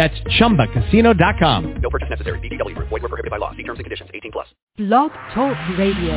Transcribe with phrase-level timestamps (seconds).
[0.00, 1.82] That's ChumbaCasino.com.
[1.82, 2.40] No purchase necessary.
[2.40, 2.72] VGW.
[2.88, 3.52] Void were prohibited by law.
[3.52, 4.08] See terms and conditions.
[4.14, 4.48] 18 plus.
[4.78, 6.16] Blog Talk Radio.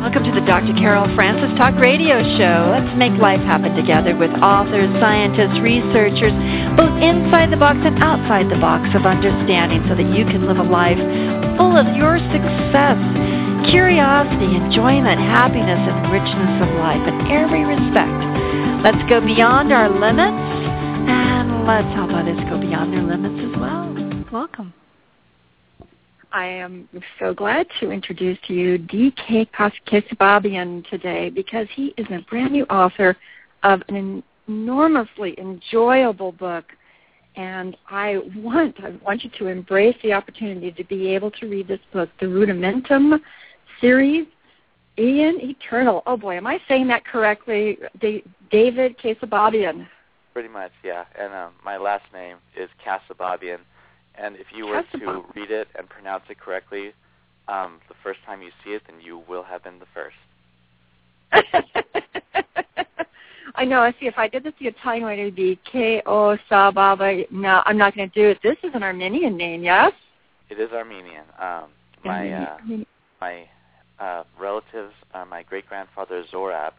[0.00, 0.72] Welcome to the Dr.
[0.80, 2.72] Carol Francis Talk Radio Show.
[2.72, 6.32] Let's make life happen together with authors, scientists, researchers,
[6.72, 10.56] both inside the box and outside the box of understanding so that you can live
[10.56, 10.96] a life
[11.60, 12.96] full of your success,
[13.68, 18.48] curiosity, enjoyment, happiness, and richness of life in every respect.
[18.82, 20.38] Let's go beyond our limits
[21.10, 23.92] and let's help others go beyond their limits as well.
[24.32, 24.72] Welcome.
[26.30, 29.46] I am so glad to introduce to you D.K.
[29.56, 33.16] Keosababian today because he is a brand new author
[33.64, 36.64] of an enormously enjoyable book.
[37.34, 41.66] And I want, I want you to embrace the opportunity to be able to read
[41.66, 43.18] this book, the Rudimentum
[43.80, 44.28] series,
[44.98, 46.02] Aeon Eternal.
[46.06, 47.78] Oh boy, am I saying that correctly?
[48.50, 49.86] David Keosababian.
[50.32, 51.04] Pretty much, yeah.
[51.18, 53.58] And um, my last name is Keosababian.
[54.14, 56.92] And if you were to read it and pronounce it correctly,
[57.46, 60.16] um, the first time you see it, then you will have been the first.
[63.54, 63.80] I know.
[63.80, 64.06] I see.
[64.06, 67.30] If I did this the Italian way, it would be K O Sababa.
[67.30, 68.38] No, I'm not going to do it.
[68.42, 69.92] This is an Armenian name, yes?
[70.50, 71.24] It is Armenian.
[71.40, 71.64] Um,
[72.04, 72.56] my uh,
[73.20, 73.48] my
[74.00, 76.72] uh, relatives, uh, my great grandfather Zorab,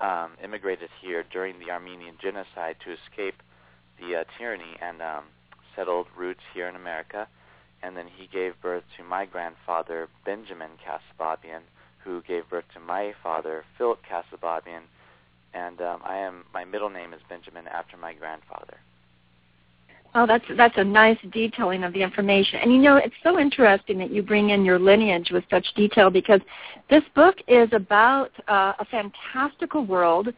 [0.00, 3.42] um, immigrated here during the Armenian genocide to escape
[3.98, 5.24] the uh, tyranny and um,
[5.76, 7.28] settled roots here in America.
[7.82, 11.62] And then he gave birth to my grandfather Benjamin Keosababian,
[12.04, 14.82] who gave birth to my father Philip Keosababian.
[15.54, 18.78] And um, I am my middle name is Benjamin after my grandfather.
[20.14, 22.60] Oh, that's that's a nice detailing of the information.
[22.60, 26.10] And you know, it's so interesting that you bring in your lineage with such detail
[26.10, 26.40] because
[26.90, 30.28] this book is about uh, a fantastical world,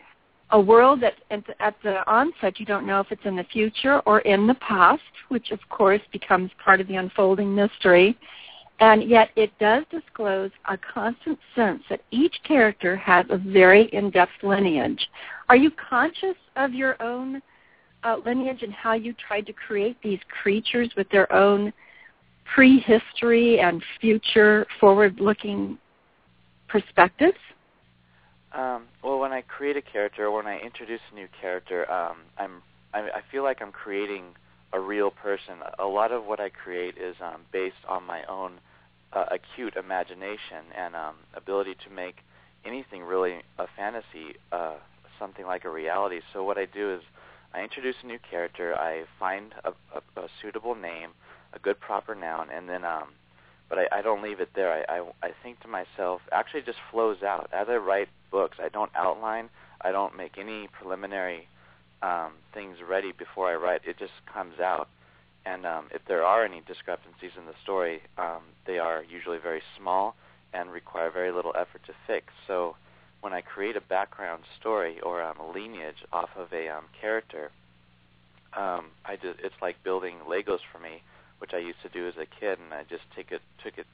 [0.51, 1.15] a world that
[1.59, 5.03] at the, onset you don't know if it's in the future or in the past,
[5.29, 8.17] which of course becomes part of the unfolding mystery.
[8.79, 14.43] And yet it does disclose a constant sense that each character has a very in-depth
[14.43, 15.09] lineage.
[15.49, 17.41] Are you conscious of your own
[18.05, 21.73] uh, lineage and how you tried to create these creatures with their own
[22.55, 25.79] prehistory and future forward-looking
[26.69, 27.39] perspectives?
[28.53, 32.19] Um, well, when I create a character, or when I introduce a new character, um,
[32.39, 34.23] I'm I, I feel like I'm creating
[34.73, 35.55] a real person.
[35.79, 38.61] A lot of what I create is um, based on my own
[39.13, 42.17] uh, acute imagination and um, ability to make
[42.65, 44.75] anything really a fantasy, uh,
[45.19, 46.21] something like a reality.
[46.33, 47.01] So what I do is
[47.55, 51.11] I introduce a new character, I find a, a, a suitable name,
[51.53, 53.09] a good proper noun, and then um,
[53.69, 54.73] but I, I don't leave it there.
[54.73, 58.59] I, I I think to myself, actually, it just flows out as I write books.
[58.61, 59.49] I don't outline.
[59.81, 61.49] I don't make any preliminary
[62.03, 63.83] um, things ready before I write.
[63.87, 64.89] It just comes out.
[65.47, 69.63] And um, if there are any discrepancies in the story, um, they are usually very
[69.79, 70.17] small
[70.55, 72.33] and require very little effort to fix.
[72.47, 72.77] So
[73.25, 77.51] when I create a background story or um, a lineage off of a um, character,
[78.53, 81.01] um, I just, it's like building Legos for me,
[81.39, 83.87] which I used to do as a kid, and I just take it, took it,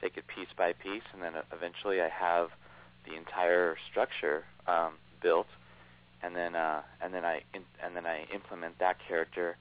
[0.00, 2.48] take it piece by piece, and then eventually I have
[3.06, 5.48] the entire structure um, built,
[6.22, 9.56] and then uh, and then I in, and then I implement that character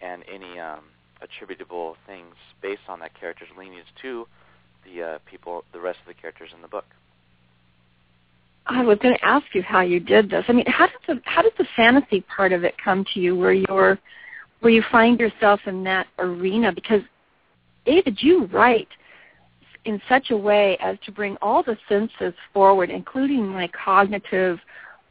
[0.00, 0.80] and any um,
[1.22, 4.26] attributable things based on that character's lineage to
[4.84, 6.84] the uh, people, the rest of the characters in the book.
[8.66, 10.44] I was going to ask you how you did this.
[10.48, 13.36] I mean, how does the how does the fantasy part of it come to you,
[13.36, 13.98] where you're
[14.60, 16.72] where you find yourself in that arena?
[16.72, 17.02] Because
[17.84, 18.88] David, you write
[19.84, 24.60] in such a way as to bring all the senses forward, including my cognitive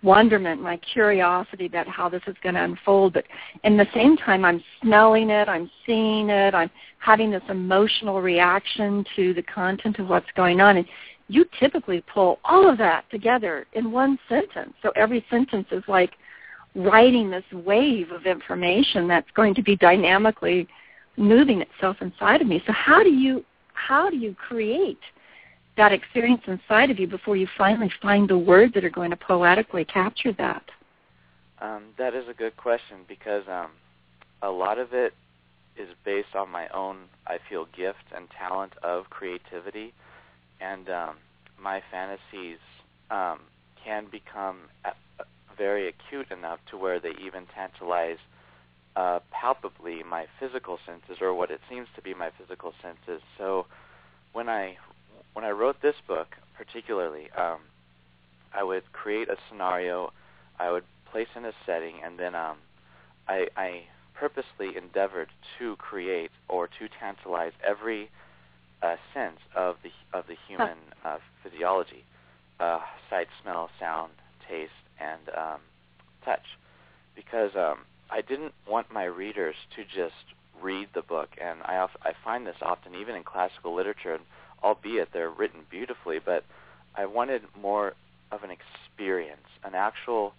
[0.04, 3.14] wonderment, my curiosity about how this is going to unfold.
[3.14, 3.26] But
[3.64, 9.06] in the same time, I'm smelling it, I'm seeing it, I'm having this emotional reaction
[9.16, 10.78] to the content of what's going on.
[10.78, 10.88] And
[11.32, 14.74] you typically pull all of that together in one sentence.
[14.84, 16.12] So every sentence is like
[16.76, 20.68] writing this wave of information that's going to be dynamically
[21.18, 22.62] moving itself inside of me.
[22.68, 25.00] So how do you how do you create
[25.78, 29.18] that experience inside of you before you finally find the words that are going to
[29.18, 30.64] poetically capture that?
[31.62, 33.72] Um, that is a good question because um,
[34.42, 35.14] a lot of it
[35.78, 39.94] is based on my own, I feel, gift and talent of creativity,
[40.62, 41.16] and um,
[41.62, 42.60] my fantasies
[43.10, 43.40] um,
[43.84, 44.58] can become
[45.58, 48.18] very acute enough to where they even tantalize
[48.96, 53.22] uh, palpably my physical senses, or what it seems to be my physical senses.
[53.38, 53.66] So
[54.34, 54.78] when I
[55.34, 57.60] when I wrote this book, particularly, um,
[58.54, 60.12] I would create a scenario,
[60.60, 62.58] I would place in a setting, and then um,
[63.28, 63.84] I, I
[64.14, 68.10] purposely endeavored to create or to tantalize every
[68.82, 72.04] uh, sense of the of the human uh, physiology,
[72.60, 72.80] uh,
[73.10, 74.12] sight, smell, sound,
[74.48, 75.60] taste, and um,
[76.26, 76.46] touch,
[77.16, 77.80] because um,
[78.10, 80.16] I didn't want my readers to just
[80.62, 84.20] read the book, and I I find this often even in classical literature,
[84.64, 86.44] albeit they're written beautifully, but
[86.96, 87.94] I wanted more
[88.32, 90.34] of an experience, an actual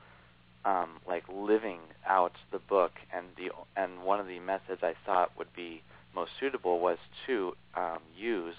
[0.65, 5.33] um, like living out the book, and the and one of the methods I thought
[5.37, 5.83] would be
[6.14, 8.55] most suitable was to um, use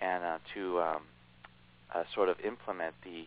[0.00, 1.02] and uh, to um,
[1.94, 3.24] uh, sort of implement the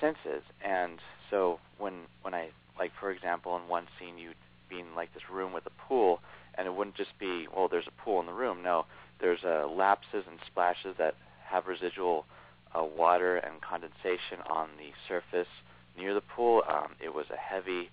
[0.00, 0.42] senses.
[0.64, 0.98] And
[1.30, 4.34] so when when I like for example in one scene you'd
[4.68, 6.20] be in like this room with a pool,
[6.56, 8.62] and it wouldn't just be well there's a pool in the room.
[8.62, 8.84] No,
[9.20, 11.14] there's uh, lapses and splashes that
[11.46, 12.26] have residual
[12.78, 15.48] uh, water and condensation on the surface
[15.96, 16.62] near the pool.
[16.68, 17.90] Um, it was a heavy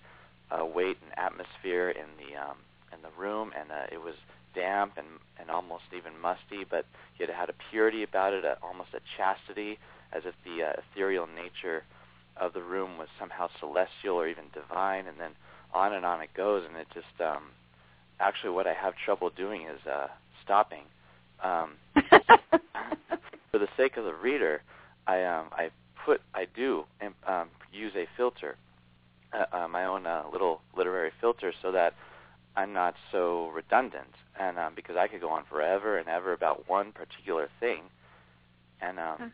[0.50, 2.56] uh, weight and atmosphere in the um,
[2.92, 4.14] in the room, and uh, it was
[4.56, 5.06] damp and
[5.38, 6.86] and almost even musty, but
[7.20, 9.78] yet it had a purity about it, a, almost a chastity,
[10.12, 11.84] as if the uh, ethereal nature
[12.38, 15.32] of the room was somehow celestial or even divine, and then
[15.74, 17.44] on and on it goes, and it just um,
[18.18, 20.08] actually what I have trouble doing is uh,
[20.42, 20.84] stopping.
[21.42, 21.74] Um,
[23.50, 24.62] for the sake of the reader,
[25.06, 25.70] I um, I
[26.04, 26.84] put I do
[27.26, 28.56] um, use a filter,
[29.32, 31.94] uh, uh, my own uh, little literary filter, so that
[32.56, 36.68] I'm not so redundant, and um, because I could go on forever and ever about
[36.68, 37.82] one particular thing,
[38.80, 39.28] and um, huh.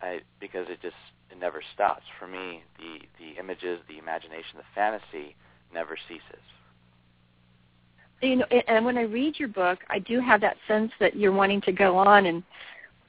[0.00, 0.96] I because it just
[1.30, 2.62] it never stops for me.
[2.78, 5.34] The the images, the imagination, the fantasy
[5.74, 6.42] never ceases.
[8.20, 11.32] You know, and when I read your book, I do have that sense that you're
[11.32, 12.42] wanting to go on and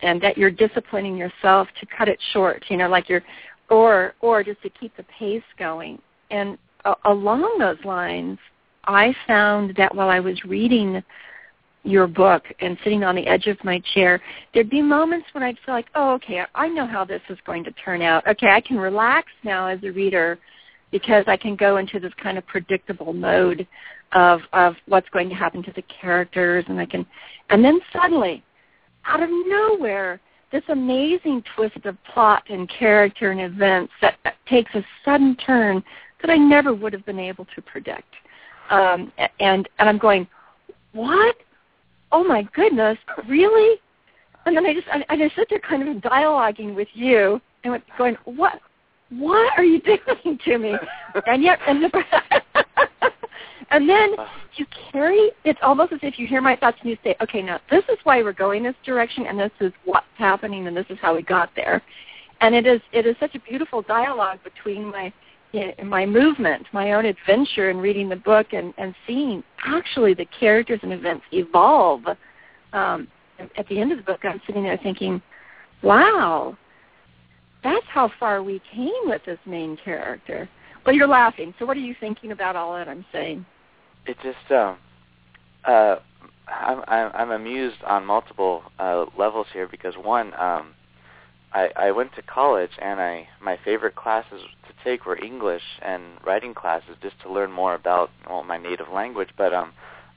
[0.01, 2.65] and that you're disciplining yourself to cut it short.
[2.69, 3.23] You know, like you're
[3.69, 5.99] or or just to keep the pace going.
[6.31, 8.39] And uh, along those lines,
[8.85, 11.03] I found that while I was reading
[11.83, 14.21] your book and sitting on the edge of my chair,
[14.53, 17.63] there'd be moments when I'd feel like, oh, okay, I know how this is going
[17.65, 18.25] to turn out.
[18.27, 20.39] Okay, I can relax now as a reader
[20.91, 23.67] because I can go into this kind of predictable mode
[24.13, 27.05] of of what's going to happen to the characters, and I can,
[27.49, 28.43] and then suddenly,
[29.05, 30.19] out of nowhere,
[30.51, 34.15] this amazing twist of plot and character and events that
[34.47, 35.83] takes a sudden turn
[36.21, 38.13] that I never would have been able to predict.
[38.69, 40.27] Um, and and I'm going,
[40.93, 41.35] what?
[42.11, 43.79] Oh my goodness, really?
[44.45, 48.17] And then I just I, I sit there kind of dialoguing with you and going,
[48.25, 48.59] what?
[49.09, 49.81] What are you
[50.23, 50.75] doing to me?
[51.27, 52.03] And yet, and the,
[53.71, 54.15] and then
[54.55, 57.59] you carry, it's almost as if you hear my thoughts and you say, okay, now
[57.69, 60.97] this is why we're going this direction and this is what's happening and this is
[61.01, 61.81] how we got there.
[62.41, 65.13] And it is, it is such a beautiful dialogue between my,
[65.83, 70.79] my movement, my own adventure in reading the book and, and seeing actually the characters
[70.83, 72.01] and events evolve.
[72.73, 73.07] Um,
[73.57, 75.21] at the end of the book, I'm sitting there thinking,
[75.81, 76.57] wow,
[77.63, 80.49] that's how far we came with this main character.
[80.85, 81.53] Well, you're laughing.
[81.59, 83.45] So what are you thinking about all that I'm saying?
[84.05, 84.77] it just um
[85.65, 85.95] uh
[86.47, 90.73] I'm I'm I'm amused on multiple uh levels here because one um
[91.53, 94.41] I I went to college and I my favorite classes
[94.83, 98.89] to take were English and writing classes just to learn more about well my native
[98.89, 99.73] language but um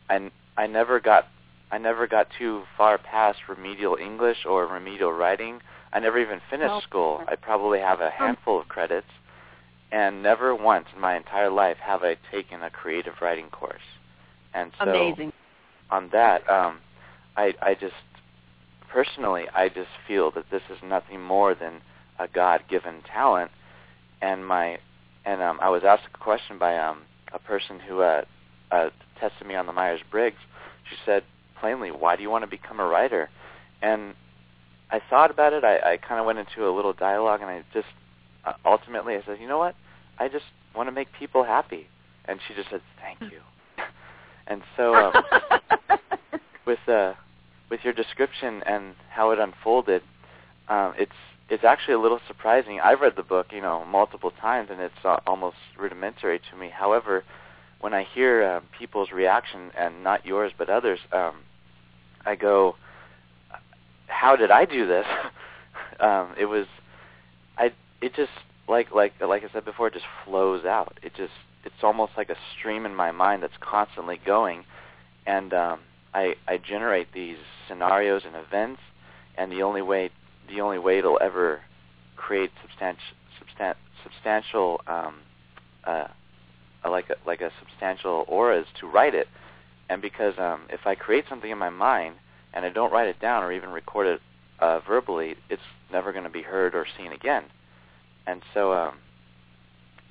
[0.08, 1.28] I I never got
[1.70, 5.60] I never got too far past remedial English or remedial writing.
[5.92, 6.80] I never even finished oh.
[6.80, 7.24] school.
[7.26, 9.08] I probably have a handful of credits
[9.92, 13.80] and never once in my entire life have I taken a creative writing course.
[14.54, 15.32] And so Amazing.
[15.90, 16.78] on that, um,
[17.36, 17.94] I, I just
[18.88, 21.80] personally, I just feel that this is nothing more than
[22.18, 23.50] a God-given talent.
[24.20, 24.78] And my,
[25.24, 28.24] and um, I was asked a question by um, a person who uh,
[28.70, 30.38] uh, tested me on the Myers-Briggs.
[30.88, 31.24] She said
[31.60, 33.28] plainly, "Why do you want to become a writer?"
[33.82, 34.14] And
[34.90, 35.64] I thought about it.
[35.64, 37.88] I, I kind of went into a little dialogue, and I just
[38.46, 39.74] uh, ultimately I said, you know what?
[40.18, 40.44] I just
[40.74, 41.88] want to make people happy.
[42.26, 43.40] And she just said, thank you.
[44.46, 45.12] and so um,
[46.66, 47.14] with uh,
[47.68, 50.02] with your description and how it unfolded,
[50.68, 51.12] um, it's
[51.48, 52.80] it's actually a little surprising.
[52.80, 56.70] I've read the book, you know, multiple times, and it's uh, almost rudimentary to me.
[56.70, 57.24] However,
[57.80, 61.36] when I hear uh, people's reaction and not yours but others, um,
[62.24, 62.76] I go,
[64.08, 65.06] "How did I do this?"
[66.00, 66.66] um, it was,
[67.56, 68.32] I it just
[68.68, 70.98] like like like I said before, it just flows out.
[71.02, 71.32] It just
[71.64, 74.64] it's almost like a stream in my mind that's constantly going,
[75.26, 75.80] and um,
[76.12, 77.38] I I generate these
[77.68, 78.80] scenarios and events,
[79.36, 80.10] and the only way
[80.48, 81.60] the only way it'll ever
[82.16, 83.02] create substantial
[83.40, 85.16] substan- substantial um,
[85.84, 86.06] uh,
[86.88, 89.28] like a, like a substantial aura is to write it,
[89.88, 92.16] and because um, if I create something in my mind
[92.54, 94.20] and I don't write it down or even record it
[94.60, 95.62] uh, verbally, it's
[95.92, 97.44] never going to be heard or seen again.
[98.26, 98.94] And so um,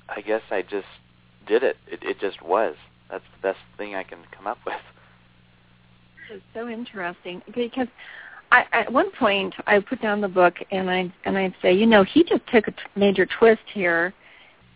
[0.08, 0.86] I guess I just
[1.46, 1.76] did it.
[1.86, 2.00] it.
[2.02, 2.76] It just was.
[3.10, 4.74] That's the best thing I can come up with.
[6.30, 7.86] It's so interesting because
[8.52, 11.86] I, at one point I put down the book and I and I'd say, you
[11.86, 14.14] know, he just took a t- major twist here,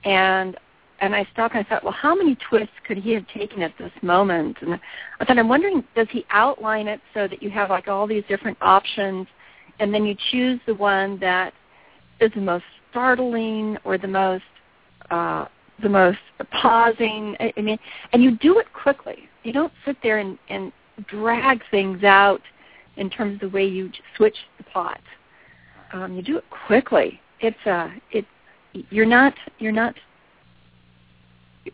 [0.04, 0.56] and
[1.00, 3.72] and I stopped and I thought, well, how many twists could he have taken at
[3.78, 4.58] this moment?
[4.60, 8.06] And I thought, I'm wondering, does he outline it so that you have like all
[8.06, 9.26] these different options,
[9.78, 11.54] and then you choose the one that
[12.20, 14.44] is the most startling or the most
[15.10, 15.46] uh,
[15.82, 16.18] the most
[16.50, 17.36] pausing.
[17.40, 17.78] I, I mean,
[18.12, 19.28] and you do it quickly.
[19.42, 20.72] You don't sit there and, and
[21.06, 22.42] drag things out
[23.00, 25.00] in terms of the way you switch the plot.
[25.92, 27.20] Um, you do it quickly.
[27.40, 28.24] It's uh, it.
[28.90, 29.34] You're not.
[29.58, 29.94] You're not.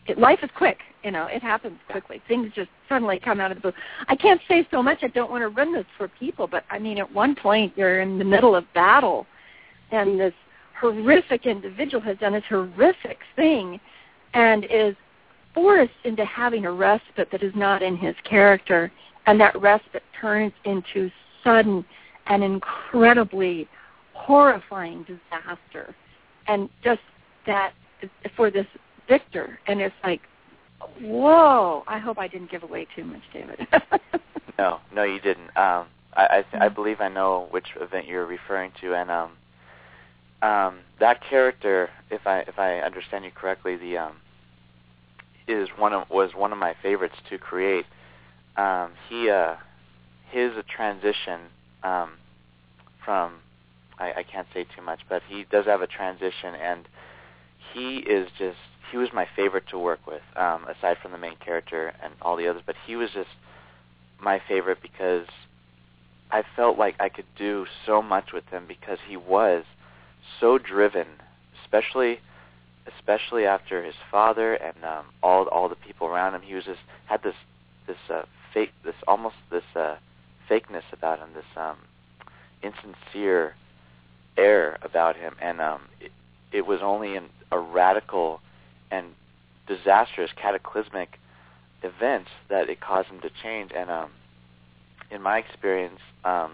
[0.07, 0.79] It, life is quick.
[1.03, 2.21] You know, it happens quickly.
[2.27, 3.73] Things just suddenly come out of the blue.
[4.07, 4.99] I can't say so much.
[5.03, 8.01] I don't want to run this for people, but I mean, at one point you're
[8.01, 9.27] in the middle of battle,
[9.91, 10.33] and this
[10.79, 13.79] horrific individual has done this horrific thing,
[14.33, 14.95] and is
[15.53, 18.91] forced into having a respite that is not in his character
[19.27, 21.11] and that respite turns into
[21.43, 21.85] sudden
[22.25, 23.67] and incredibly
[24.13, 25.93] horrifying disaster.
[26.47, 27.01] And just
[27.45, 27.73] that
[28.35, 28.65] for this
[29.07, 30.21] victor, and it's like,
[31.01, 31.83] whoa!
[31.87, 33.67] I hope I didn't give away too much, David.
[34.57, 35.47] no, no, you didn't.
[35.57, 39.31] Um, I I, th- I believe I know which event you're referring to, and um,
[40.41, 44.17] um, that character, if I if I understand you correctly, the um,
[45.47, 47.85] is one of was one of my favorites to create
[48.57, 49.55] um, he uh,
[50.29, 51.41] his a transition
[51.83, 52.13] um,
[53.03, 53.35] from
[53.99, 56.87] I, I can't say too much, but he does have a transition, and
[57.73, 58.57] he is just
[58.91, 62.37] he was my favorite to work with, um, aside from the main character and all
[62.37, 62.63] the others.
[62.65, 63.29] But he was just
[64.19, 65.27] my favorite because
[66.31, 69.63] I felt like I could do so much with him because he was
[70.39, 71.07] so driven,
[71.63, 72.19] especially
[72.97, 76.41] especially after his father and um, all all the people around him.
[76.41, 77.35] He was just had this
[77.87, 78.23] this uh,
[78.57, 79.95] fake, this almost this uh,
[80.49, 81.77] fakeness about him, this um,
[82.63, 83.55] insincere
[84.35, 86.11] air about him, and um, it,
[86.51, 88.41] it was only in a radical
[88.89, 89.07] and
[89.67, 91.19] disastrous, cataclysmic
[91.83, 93.71] event that it caused him to change.
[93.75, 94.09] And um,
[95.11, 96.53] in my experience, um,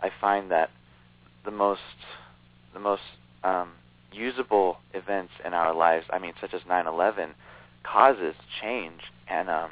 [0.00, 0.70] I find that
[1.44, 1.80] the most
[2.74, 3.02] the most
[3.44, 3.70] um,
[4.12, 7.30] usable events in our lives, I mean, such as 9/11,
[7.84, 9.70] causes change, and um,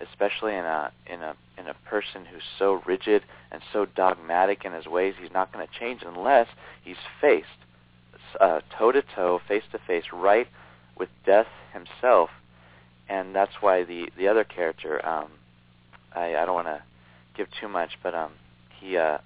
[0.00, 4.72] especially in a in a in a person who's so rigid and so dogmatic in
[4.72, 6.48] his ways, he's not going to change unless
[6.82, 7.46] he's faced
[8.38, 10.48] toe to toe, face to face, right
[10.96, 12.30] with death himself.
[13.08, 15.30] And that's why the the other character, um,
[16.14, 16.82] I, I don't want to
[17.36, 18.32] give too much, but um,
[18.80, 19.18] he uh,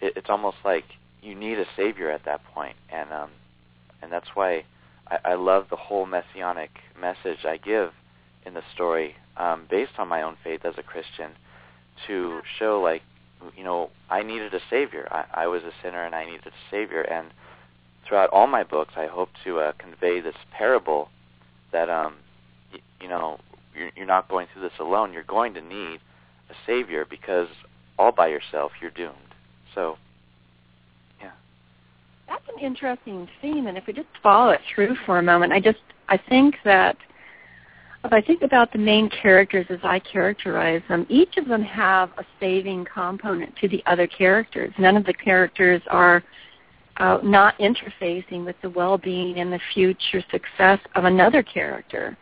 [0.00, 0.84] it, it's almost like
[1.22, 3.30] you need a savior at that point, and um,
[4.00, 4.64] and that's why
[5.06, 7.92] I, I love the whole messianic message I give
[8.46, 11.30] in the story um, based on my own faith as a Christian
[12.06, 13.02] to show like
[13.56, 15.08] you know I needed a savior.
[15.10, 17.02] I, I was a sinner and I needed a savior.
[17.02, 17.28] And
[18.06, 21.08] throughout all my books, I hope to uh, convey this parable
[21.72, 22.16] that um,
[22.72, 23.40] y- you know
[23.74, 25.12] you're, you're not going through this alone.
[25.12, 26.00] You're going to need
[26.50, 27.48] a savior because
[27.98, 29.16] all by yourself you're doomed.
[29.74, 29.96] So
[31.20, 31.32] yeah.
[32.28, 35.60] That's an interesting theme, and if we just follow it through for a moment, I
[35.60, 35.78] just
[36.10, 36.98] I think that
[38.04, 42.10] if I think about the main characters as I characterize them, each of them have
[42.16, 44.72] a saving component to the other characters.
[44.78, 46.22] None of the characters are
[46.96, 52.16] uh, not interfacing with the well-being and the future success of another character.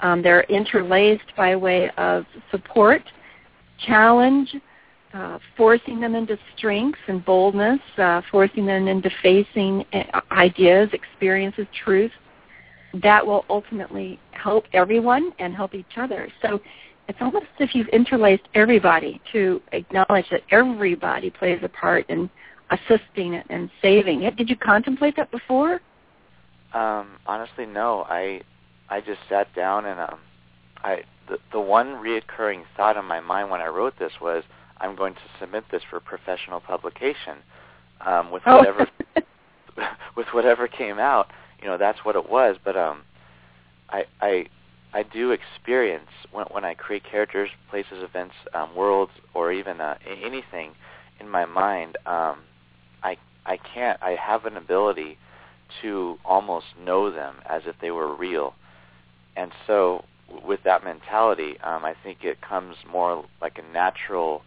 [0.00, 3.02] Um, they're interlaced by way of support,
[3.86, 4.54] challenge,
[5.14, 11.66] uh, forcing them into strengths and boldness, uh, forcing them into facing uh, ideas, experiences,
[11.84, 12.14] truths,
[13.02, 16.28] that will ultimately help everyone and help each other.
[16.42, 16.60] So
[17.08, 22.30] it's almost as if you've interlaced everybody to acknowledge that everybody plays a part in
[22.70, 24.36] assisting it and saving it.
[24.36, 25.80] Did you contemplate that before?
[26.72, 28.04] Um, honestly, no.
[28.08, 28.40] I
[28.88, 30.18] I just sat down and um,
[30.82, 34.42] I the the one reoccurring thought in my mind when I wrote this was
[34.78, 37.38] I'm going to submit this for professional publication
[38.04, 38.58] um, with Oh.
[38.58, 38.88] whatever
[40.16, 41.28] with whatever came out.
[41.64, 42.56] You know, that's what it was.
[42.62, 43.02] But um,
[43.88, 44.46] I I
[44.92, 49.96] I do experience when when I create characters, places, events, um, worlds, or even uh,
[50.22, 50.72] anything
[51.18, 51.96] in my mind.
[52.04, 52.40] Um,
[53.02, 53.16] I
[53.46, 54.00] I can't.
[54.02, 55.16] I have an ability
[55.80, 58.54] to almost know them as if they were real,
[59.34, 60.04] and so
[60.44, 64.42] with that mentality, um, I think it comes more like a natural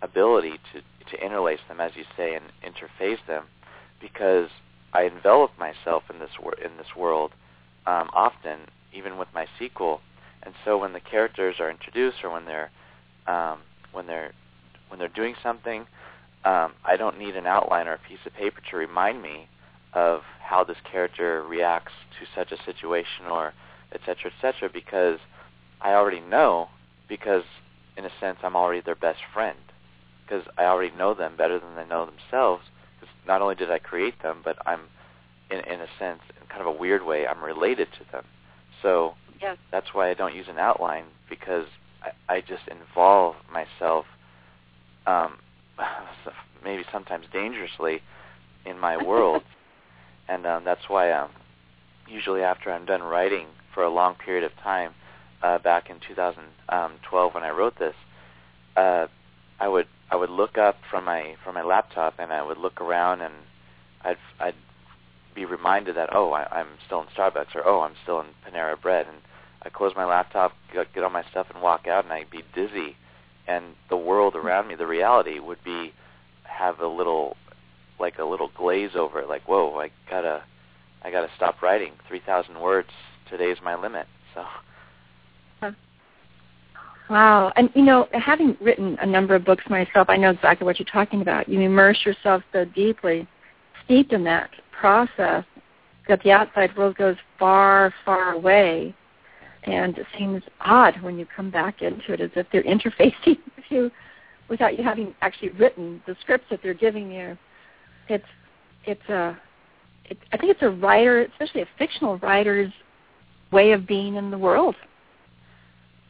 [0.00, 0.80] ability to
[1.10, 3.44] to interlace them, as you say, and interface them,
[4.00, 4.48] because
[4.94, 7.32] I envelop myself in this wor- in this world
[7.86, 8.60] um, often,
[8.92, 10.00] even with my sequel,
[10.42, 12.70] and so when the characters are introduced or when they're
[13.26, 13.58] um,
[13.92, 14.32] when they're
[14.88, 15.86] when they're doing something,
[16.44, 19.48] um, I don't need an outline or a piece of paper to remind me
[19.92, 23.52] of how this character reacts to such a situation or
[23.92, 25.18] et cetera, et cetera, because
[25.80, 26.68] I already know
[27.08, 27.44] because
[27.96, 29.58] in a sense I'm already their best friend
[30.24, 32.64] because I already know them better than they know themselves
[33.04, 34.80] because not only did I create them but I'm
[35.50, 38.24] in, in a sense in kind of a weird way I'm related to them
[38.82, 39.58] so Yes.
[39.70, 41.66] that's why I don't use an outline because
[42.02, 44.06] I, I just involve myself
[45.06, 45.38] um,
[46.64, 48.00] maybe sometimes dangerously
[48.64, 49.42] in my world
[50.28, 51.30] and um, that's why um,
[52.08, 54.92] usually after I'm done writing for a long period of time
[55.42, 57.94] uh, back in 2012 when I wrote this,
[58.76, 59.08] uh,
[59.60, 62.80] I would I would look up from my from my laptop and I would look
[62.80, 63.34] around and
[64.02, 64.54] I'd I'd
[65.34, 68.80] be reminded that oh I, I'm still in Starbucks or oh I'm still in Panera
[68.80, 69.18] Bread and
[69.62, 72.44] I close my laptop, get, get all my stuff and walk out and I'd be
[72.54, 72.96] dizzy
[73.46, 75.92] and the world around me, the reality would be
[76.44, 77.36] have a little
[77.98, 80.42] like a little glaze over it, like whoa I gotta
[81.02, 81.92] I gotta stop writing.
[82.08, 82.90] Three thousand words
[83.28, 84.06] today's my limit.
[84.34, 84.44] So
[87.10, 87.52] Wow.
[87.56, 90.86] And you know, having written a number of books myself, I know exactly what you're
[90.90, 91.48] talking about.
[91.48, 93.28] You immerse yourself so deeply,
[93.84, 95.44] steeped in that process,
[96.08, 98.94] that the outside world goes far, far away.
[99.64, 103.64] And it seems odd when you come back into it as if they're interfacing with
[103.70, 103.90] you
[104.48, 107.36] without you having actually written the scripts that they're giving you.
[108.08, 108.24] It's
[108.84, 109.38] it's a
[110.06, 112.72] it, I think it's a writer, especially a fictional writer's
[113.52, 114.76] way of being in the world.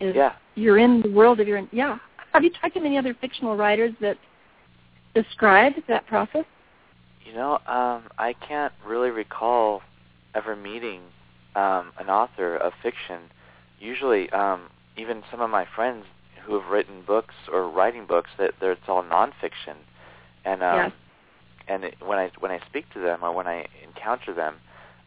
[0.01, 1.99] Is yeah, you're in the world of your yeah.
[2.33, 4.17] Have you talked to many other fictional writers that
[5.15, 6.45] describe that process?
[7.25, 9.83] you know um, I can't really recall
[10.35, 11.01] ever meeting
[11.57, 13.21] um, an author of fiction.
[13.81, 16.05] Usually, um, even some of my friends
[16.45, 19.77] who have written books or writing books that they're, it's all nonfiction,
[20.45, 20.93] and um, Yes.
[21.69, 24.57] and it, when I when I speak to them or when I encounter them,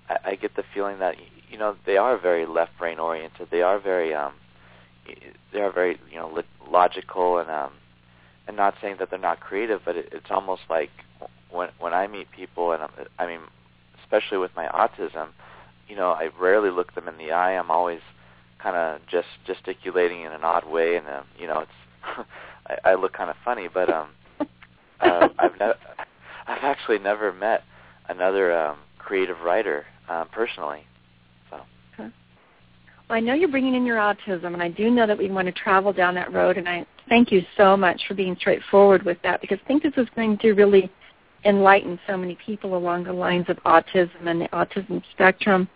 [0.09, 1.15] I, I get the feeling that
[1.49, 3.49] you know they are very left brain oriented.
[3.51, 4.33] They are very um,
[5.53, 7.71] they are very you know lo- logical and um,
[8.47, 10.89] and not saying that they're not creative, but it, it's almost like
[11.49, 12.89] when when I meet people and I'm,
[13.19, 13.41] I mean
[14.03, 15.29] especially with my autism,
[15.87, 17.51] you know I rarely look them in the eye.
[17.53, 18.01] I'm always
[18.59, 22.27] kind of just gesticulating in an odd way, and um, you know it's
[22.67, 24.09] I, I look kind of funny, but um,
[25.01, 25.73] uh, I've ne-
[26.47, 27.63] I've actually never met
[28.09, 30.85] another um, creative writer um, personally.
[33.09, 35.53] I know you're bringing in your autism, and I do know that we want to
[35.53, 36.57] travel down that road.
[36.57, 39.93] And I thank you so much for being straightforward with that, because I think this
[39.95, 40.91] is going to really
[41.45, 45.69] enlighten so many people along the lines of autism and the autism spectrum.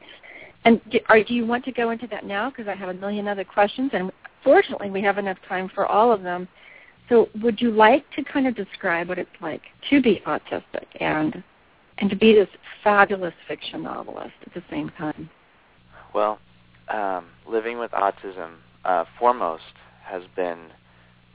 [0.66, 2.50] And do, are, do you want to go into that now?
[2.50, 4.12] Because I have a million other questions, and
[4.44, 6.48] fortunately, we have enough time for all of them.
[7.08, 11.44] So, would you like to kind of describe what it's like to be autistic and
[11.98, 12.48] and to be this
[12.84, 15.30] fabulous fiction novelist at the same time?
[16.14, 16.40] Well,
[16.92, 19.64] um, living with autism, uh, foremost,
[20.04, 20.68] has been,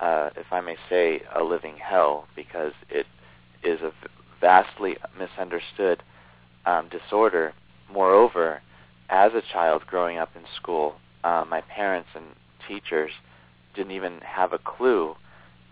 [0.00, 3.06] uh, if I may say, a living hell because it
[3.62, 3.92] is a
[4.40, 6.02] vastly misunderstood
[6.66, 7.54] um, disorder.
[7.90, 8.60] Moreover,
[9.08, 12.24] as a child growing up in school, uh, my parents and
[12.68, 13.12] teachers
[13.74, 15.14] didn't even have a clue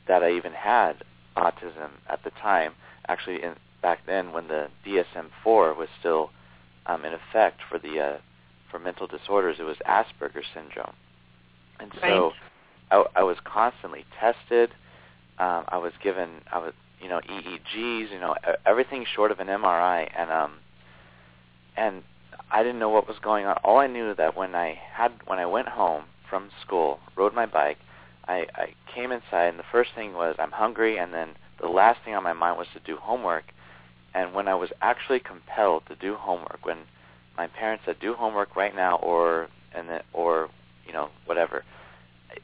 [0.07, 1.03] that I even had
[1.37, 2.73] autism at the time.
[3.09, 6.31] Actually, in, back then, when the DSM-4 was still
[6.87, 8.17] um, in effect for the uh,
[8.75, 10.95] for mental disorders, it was Asperger's syndrome,
[11.79, 12.33] and so
[12.91, 14.71] I, I was constantly tested.
[15.39, 18.35] Um, I was given, I was, you know, EEGs, you know,
[18.67, 20.55] everything short of an MRI, and um,
[21.77, 22.03] and
[22.51, 23.59] I didn't know what was going on.
[23.63, 27.47] All I knew that when I had, when I went home from school, rode my
[27.47, 27.79] bike,
[28.27, 31.29] I, I came inside, and the first thing was I'm hungry, and then
[31.61, 33.45] the last thing on my mind was to do homework.
[34.15, 36.79] And when I was actually compelled to do homework, when
[37.37, 40.49] my parents said do homework right now, or and then, or
[40.87, 41.65] you know, whatever.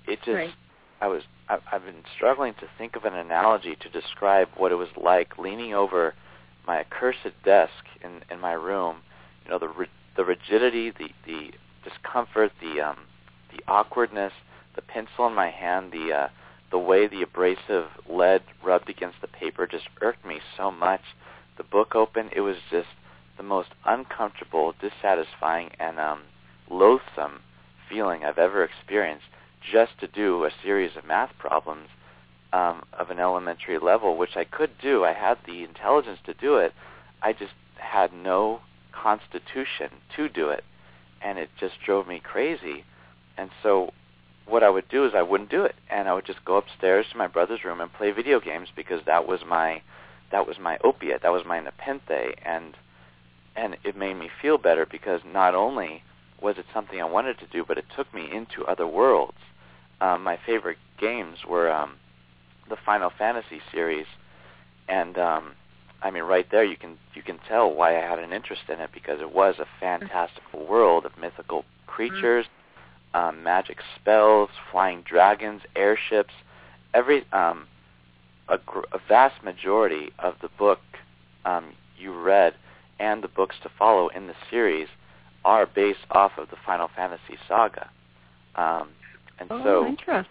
[0.07, 0.53] It just, Right.
[1.01, 4.77] I was, I, I've been struggling to think of an analogy to describe what it
[4.77, 6.15] was like leaning over
[6.67, 8.99] my accursed desk in in my room.
[9.45, 11.53] You know, the the rigidity, the the
[11.85, 12.99] discomfort, the um,
[13.55, 14.33] the awkwardness,
[14.75, 16.29] the pencil in my hand, the uh,
[16.71, 21.03] the way the abrasive lead rubbed against the paper just irked me so much.
[21.57, 22.89] The book open, it was just
[23.41, 26.21] the most uncomfortable, dissatisfying, and um,
[26.69, 27.41] loathsome
[27.89, 29.25] feeling I've ever experienced
[29.73, 31.89] just to do a series of math problems
[32.53, 35.07] um, of an elementary level, which I could do.
[35.07, 36.75] I had the intelligence to do it.
[37.23, 38.61] I just had no
[38.93, 40.63] constitution to do it,
[41.23, 42.85] and it just drove me crazy.
[43.39, 43.95] And so
[44.45, 47.07] what I would do is I wouldn't do it, and I would just go upstairs
[47.11, 49.81] to my brother's room and play video games because that was my
[50.31, 52.77] that was my opiate, that was my nepenthe, and
[53.57, 56.03] and it made me feel better because not only
[56.41, 59.37] was it something I wanted to do, but it took me into other worlds.
[60.01, 61.97] Um, my favorite games were um,
[62.69, 64.07] the Final Fantasy series,
[64.89, 65.53] and um,
[66.03, 68.81] I mean, right there you can you can tell why I had an interest in
[68.81, 72.47] it because it was a fantastical world of mythical creatures,
[73.13, 76.33] um, magic spells, flying dragons, airships,
[76.95, 77.67] every um,
[78.49, 80.81] a, gr- a vast majority of the book
[81.45, 82.55] um, you read
[83.01, 84.89] and the books to follow in the series
[85.45, 87.89] are based off of the Final Fantasy saga.
[88.55, 88.91] Um,
[89.39, 90.27] and Oh, so interesting.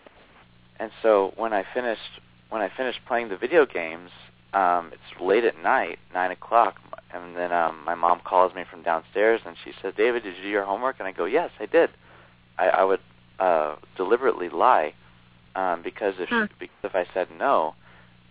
[0.79, 4.09] and so when I finished when I finished playing the video games,
[4.53, 6.75] um, it's late at night, nine o'clock,
[7.13, 10.43] and then um, my mom calls me from downstairs and she says, "David, did you
[10.43, 11.89] do your homework?" And I go, "Yes, I did."
[12.57, 12.99] I, I would
[13.39, 14.93] uh, deliberately lie
[15.55, 16.47] um, because if Huh.
[16.49, 17.73] she, because if I said no,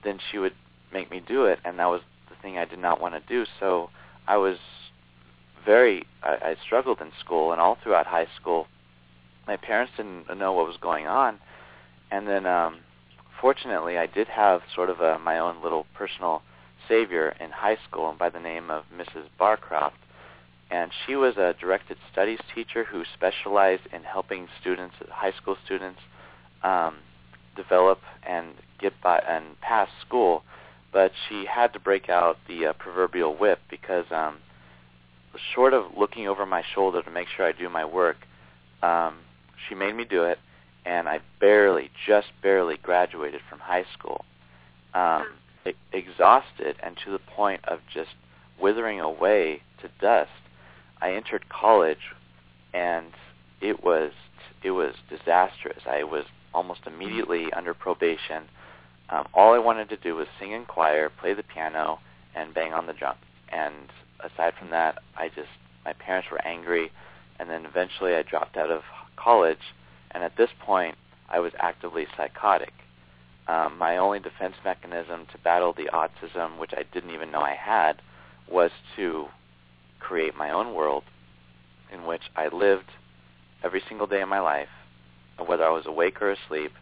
[0.05, 0.55] then she would
[0.93, 3.45] make me do it, and that was the thing I did not want to do.
[3.61, 3.91] So
[4.29, 4.59] I was
[5.65, 8.67] very I, I struggled in school and all throughout high school.
[9.47, 11.39] My parents didn't know what was going on,
[12.11, 12.81] and then um,
[13.41, 16.43] fortunately I did have sort of a, my own little personal
[16.87, 19.25] savior in high school by the name of Mrs.
[19.39, 19.97] Barcroft,
[20.71, 26.01] and she was a directed studies teacher who specialized in helping students, high school students,
[26.63, 26.97] um,
[27.57, 30.43] develop and get by and pass school.
[30.93, 34.39] But she had to break out the uh, proverbial whip because, um,
[35.55, 38.17] short of looking over my shoulder to make sure I do my work,
[38.83, 39.19] um,
[39.69, 40.39] she made me do it,
[40.87, 44.25] and I barely, just barely graduated from high school,
[44.95, 45.27] um,
[45.93, 48.11] exhausted and to the point of just
[48.61, 50.31] withering away to dust.
[51.01, 52.15] I entered college,
[52.73, 53.13] and
[53.61, 54.13] it was
[54.63, 55.83] it was disastrous.
[55.87, 58.45] I was almost immediately under probation.
[59.11, 62.01] Um, all I wanted to do was sing in choir, play the piano,
[62.35, 63.17] and bang on the drum.
[63.51, 63.75] And
[64.21, 65.49] aside from that, I just
[65.85, 66.91] my parents were angry,
[67.39, 68.83] and then eventually I dropped out of
[69.17, 69.75] college.
[70.11, 70.97] And at this point,
[71.29, 72.73] I was actively psychotic.
[73.47, 77.55] Um, my only defense mechanism to battle the autism, which I didn't even know I
[77.55, 78.03] had,
[78.51, 79.29] was to
[80.01, 81.05] create my own world
[81.93, 82.91] in which I lived
[83.63, 84.69] every single day of my life,
[85.45, 86.73] whether I was awake or asleep,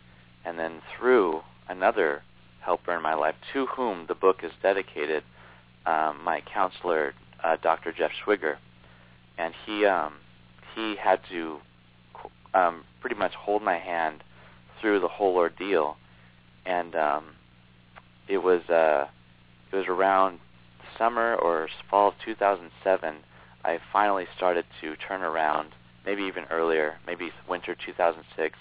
[0.45, 2.23] and then through another
[2.61, 5.23] helper in my life to whom the book is dedicated,
[5.87, 7.93] um, my counselor, uh, Dr.
[7.93, 8.57] Jeff Schwiger,
[9.39, 10.15] and he um,
[10.75, 11.59] he had to
[12.55, 14.23] um, pretty much hold my hand
[14.81, 15.97] through the whole ordeal,
[16.65, 17.25] and um,
[18.29, 19.07] it was uh,
[19.73, 20.41] it was around
[20.99, 23.17] summer or fall of 2007.
[23.65, 25.71] I finally started to turn around,
[26.05, 28.59] maybe even earlier, maybe winter 2006.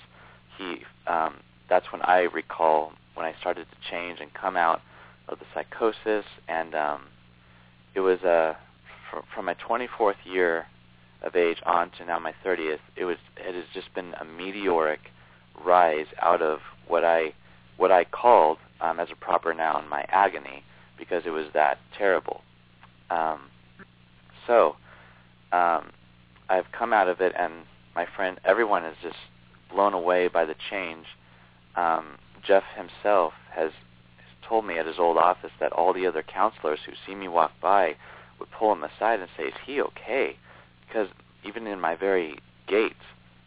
[0.57, 1.35] He um,
[1.69, 4.81] that's when I recall when I started to change and come out
[5.27, 7.01] of the psychosis, and um,
[7.95, 8.53] it was uh,
[9.09, 10.65] fr- from my 24th year
[11.21, 12.79] of age on to now my 30th.
[12.95, 14.99] It was it has just been a meteoric
[15.63, 17.33] rise out of what I
[17.77, 20.63] what I called um, as a proper noun my agony
[20.97, 22.41] because it was that terrible.
[23.09, 23.49] Um,
[24.47, 24.75] so
[25.51, 25.91] um,
[26.49, 27.53] I've come out of it, and
[27.95, 29.15] my friend, everyone is just
[29.73, 31.05] blown away by the change.
[31.75, 33.71] Um, Jeff himself has,
[34.17, 37.27] has told me at his old office that all the other counselors who see me
[37.27, 37.95] walk by
[38.39, 40.37] would pull him aside and say, "Is he okay?"
[40.87, 41.09] Because
[41.43, 42.95] even in my very gait,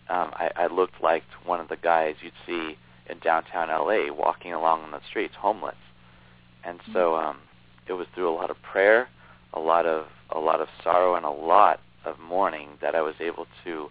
[0.08, 2.76] um, I, I looked like one of the guys you'd see
[3.08, 5.76] in downtown LA walking along on the streets, homeless.
[6.64, 7.38] And so um,
[7.86, 9.08] it was through a lot of prayer,
[9.54, 13.14] a lot of a lot of sorrow, and a lot of mourning that I was
[13.20, 13.88] able to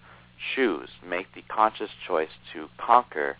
[0.56, 3.38] choose, make the conscious choice to conquer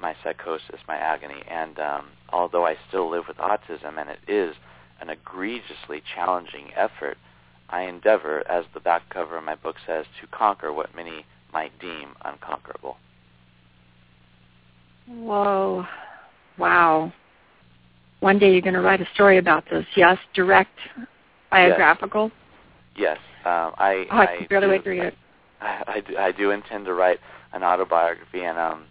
[0.00, 1.42] my psychosis, my agony.
[1.50, 4.54] And um, although I still live with autism, and it is
[5.00, 7.18] an egregiously challenging effort,
[7.68, 11.78] I endeavor, as the back cover of my book says, to conquer what many might
[11.80, 12.96] deem unconquerable.
[15.08, 15.86] Whoa.
[16.58, 17.12] Wow.
[18.20, 20.18] One day you're going to write a story about this, yes?
[20.34, 20.78] Direct
[21.50, 22.30] biographical?
[22.96, 23.18] Yes.
[23.44, 25.14] Um, I, oh, I can barely do, wait to read it.
[25.60, 27.20] I, I, do, I do intend to write
[27.52, 28.84] an autobiography, and um,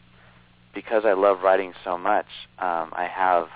[0.75, 2.27] because I love writing so much,
[2.59, 3.47] um, I have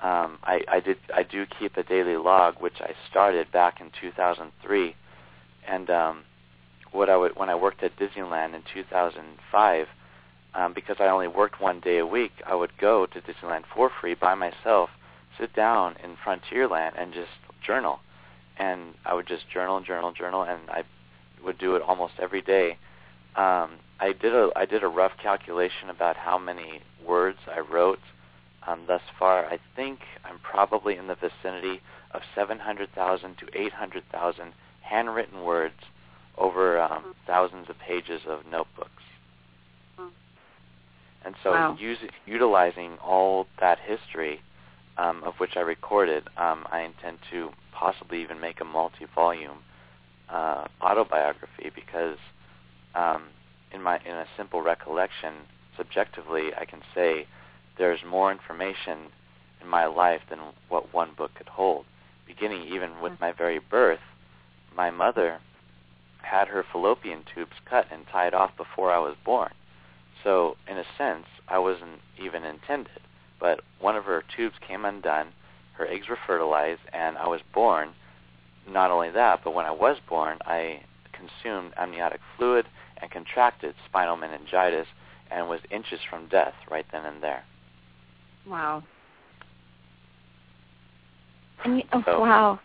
[0.00, 3.90] um, I, I did I do keep a daily log, which I started back in
[4.00, 4.94] 2003,
[5.66, 6.22] and um,
[6.92, 9.88] what I would when I worked at Disneyland in 2005,
[10.54, 13.90] um, because I only worked one day a week, I would go to Disneyland for
[14.00, 14.90] free by myself,
[15.38, 17.30] sit down in Frontierland, and just
[17.64, 17.98] journal,
[18.56, 20.84] and I would just journal, journal, journal, and I
[21.44, 22.78] would do it almost every day.
[23.34, 28.00] Um, I did a I did a rough calculation about how many words I wrote
[28.66, 29.46] um, thus far.
[29.46, 31.80] I think I'm probably in the vicinity
[32.12, 35.74] of 700,000 to 800,000 handwritten words
[36.36, 39.02] over um, thousands of pages of notebooks.
[41.24, 41.76] And so, wow.
[41.78, 44.40] using, utilizing all that history
[44.96, 49.58] um, of which I recorded, um, I intend to possibly even make a multi-volume
[50.30, 52.16] uh, autobiography because,
[52.94, 53.24] um,
[53.72, 55.34] in my in a simple recollection,
[55.76, 57.26] subjectively, I can say
[57.76, 59.08] there's more information
[59.60, 61.84] in my life than what one book could hold.
[62.26, 63.24] Beginning even with mm-hmm.
[63.24, 64.00] my very birth,
[64.76, 65.40] my mother
[66.22, 69.52] had her fallopian tubes cut and tied off before I was born.
[70.22, 73.00] So in a sense, I wasn't even intended.
[73.40, 75.28] But one of her tubes came undone,
[75.74, 77.90] her eggs were fertilized, and I was born.
[78.68, 82.66] Not only that, but when I was born, I consumed amniotic fluid
[83.00, 84.86] and contracted spinal meningitis
[85.30, 87.44] and was inches from death right then and there.
[88.46, 88.82] Wow.
[91.64, 92.60] And, oh, So- wow.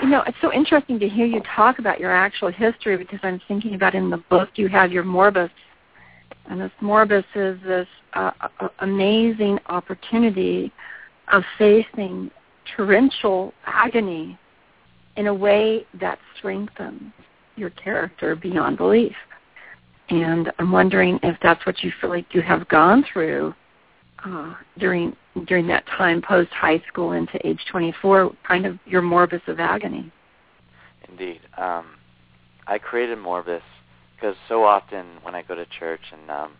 [0.00, 3.40] You know, it's so interesting to hear you talk about your actual history because I'm
[3.48, 5.50] thinking about in the book you have your morbus.
[6.48, 10.72] And this morbus is this uh, uh, amazing opportunity
[11.32, 12.30] of facing
[12.76, 14.38] torrential agony
[15.16, 17.12] in a way that strengthens
[17.56, 19.16] your character beyond belief.
[20.10, 23.54] And I'm wondering if that's what you feel like you have gone through
[24.24, 25.14] uh, during
[25.46, 30.10] during that time post high school into age 24, kind of your morbus of agony.
[31.08, 31.40] Indeed.
[31.56, 31.86] Um,
[32.66, 33.62] I created Morbus
[34.16, 36.52] because so often when I go to church and um,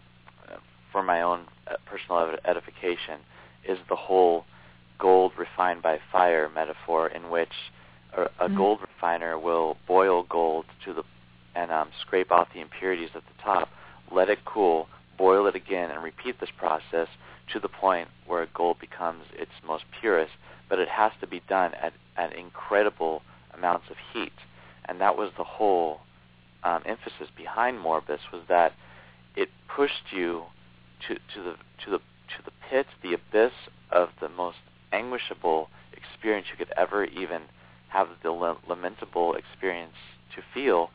[0.93, 3.21] for my own uh, personal edification
[3.69, 4.45] is the whole
[4.99, 7.53] gold refined by fire metaphor in which
[8.17, 8.57] a, a Mhm.
[8.57, 11.05] gold refiner will boil gold to the
[11.59, 13.69] and um, scrape off the impurities at the top,
[14.13, 14.87] let it cool,
[15.19, 17.09] boil it again, and repeat this process
[17.53, 20.33] to the point where gold becomes its most purest.
[20.69, 24.33] But it has to be done at, at incredible amounts of heat,
[24.85, 26.01] and that was the whole
[26.63, 28.73] um, emphasis behind Morbus was that
[29.35, 30.45] it pushed you
[31.07, 33.53] to, to the to the to the pit, the abyss
[33.91, 34.59] of the most
[34.93, 37.43] anguishable experience you could ever even
[37.89, 39.95] have the lamentable experience
[40.35, 40.91] to feel,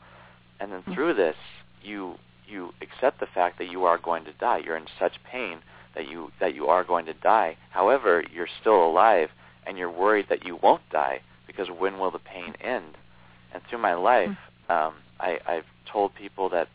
[0.60, 0.94] and then mm.
[0.94, 1.36] through this
[1.82, 4.58] you you accept the fact that you are going to die.
[4.64, 5.60] You're in such pain
[5.94, 7.56] that you that you are going to die.
[7.70, 9.30] However, you're still alive,
[9.66, 12.96] and you're worried that you won't die because when will the pain end?
[13.52, 14.36] And through my life,
[14.68, 14.86] mm.
[14.86, 16.68] um, I, I've told people that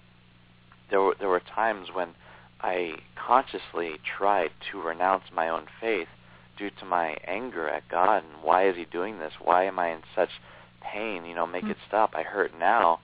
[0.89, 2.09] there were there were times when
[2.61, 6.07] I consciously tried to renounce my own faith
[6.57, 9.33] due to my anger at God and why is He doing this?
[9.41, 10.29] Why am I in such
[10.81, 11.25] pain?
[11.25, 11.71] You know, make mm.
[11.71, 12.13] it stop.
[12.15, 12.99] I hurt now,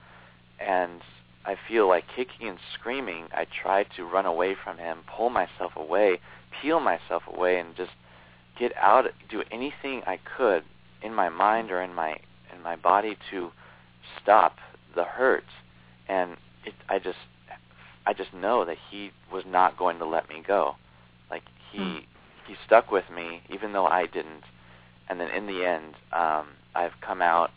[0.60, 1.00] and
[1.44, 3.28] I feel like kicking and screaming.
[3.32, 6.20] I tried to run away from Him, pull myself away,
[6.60, 7.92] peel myself away, and just
[8.58, 9.06] get out.
[9.30, 10.64] Do anything I could
[11.02, 12.16] in my mind or in my
[12.54, 13.50] in my body to
[14.22, 14.56] stop
[14.94, 15.44] the hurt,
[16.08, 16.32] and
[16.64, 17.18] it, I just
[18.06, 20.76] I just know that he was not going to let me go.
[21.30, 21.98] Like he Hmm.
[22.46, 24.44] he stuck with me even though I didn't.
[25.08, 27.50] And then in the end, um, I've come out.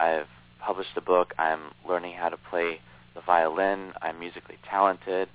[0.00, 0.26] I've
[0.66, 1.32] published a book.
[1.38, 2.80] I'm learning how to play
[3.14, 3.92] the violin.
[4.02, 5.28] I'm musically talented.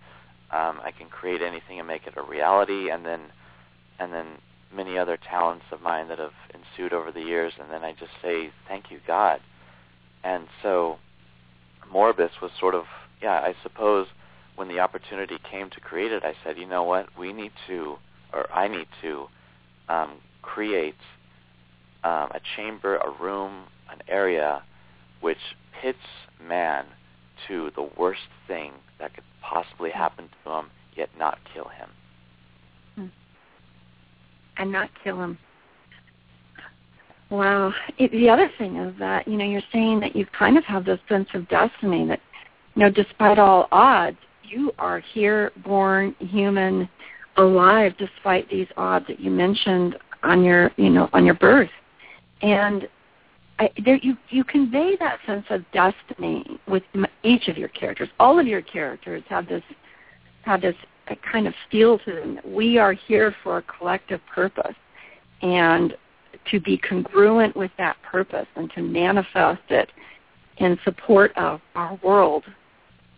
[0.51, 2.91] Um, I can create anything and make it a reality.
[2.91, 3.21] And then
[3.97, 4.25] and then
[4.75, 7.53] many other talents of mine that have ensued over the years.
[7.59, 9.39] And then I just say thank you, God.
[10.23, 10.97] And so
[11.91, 12.83] Morbus was sort of
[13.21, 14.07] yeah, I suppose
[14.57, 17.95] when the opportunity came to create it, I said, you know what, we need to,
[18.33, 19.27] or I need to,
[19.87, 20.95] um, create
[22.03, 24.63] um, a chamber, a room, an area
[25.21, 25.37] which
[25.81, 25.97] pits
[26.47, 26.85] man
[27.47, 29.97] to the worst thing that could possibly hmm.
[29.97, 31.89] happen to him, yet not kill him.
[32.95, 33.05] Hmm.
[34.57, 35.37] and not kill him.
[37.29, 37.73] Wow.
[37.97, 40.83] It, the other thing is that, you know, you're saying that you kind of have
[40.83, 42.19] this sense of destiny that,
[42.75, 46.89] you know, despite all odds, you are here, born, human,
[47.37, 51.69] alive, despite these odds that you mentioned on your, you know, on your birth.
[52.41, 52.87] And
[53.61, 56.81] I, there, you you convey that sense of destiny with
[57.21, 58.09] each of your characters.
[58.19, 59.61] All of your characters have this
[60.41, 60.75] have this
[61.31, 62.39] kind of feel to them.
[62.43, 64.75] We are here for a collective purpose,
[65.43, 65.95] and
[66.49, 69.91] to be congruent with that purpose and to manifest it
[70.57, 72.43] in support of our world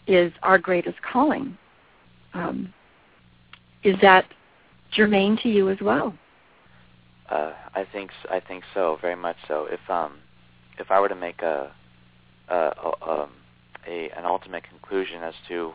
[0.08, 1.58] is our greatest calling.
[2.34, 2.74] Um,
[3.86, 4.26] is that
[4.92, 6.14] germane to you as well?
[7.30, 9.68] Uh, I think I think so, very much so.
[9.72, 10.16] If um,
[10.80, 11.72] if I were to make a,
[12.50, 13.30] a, a, um,
[13.88, 15.74] a an ultimate conclusion as to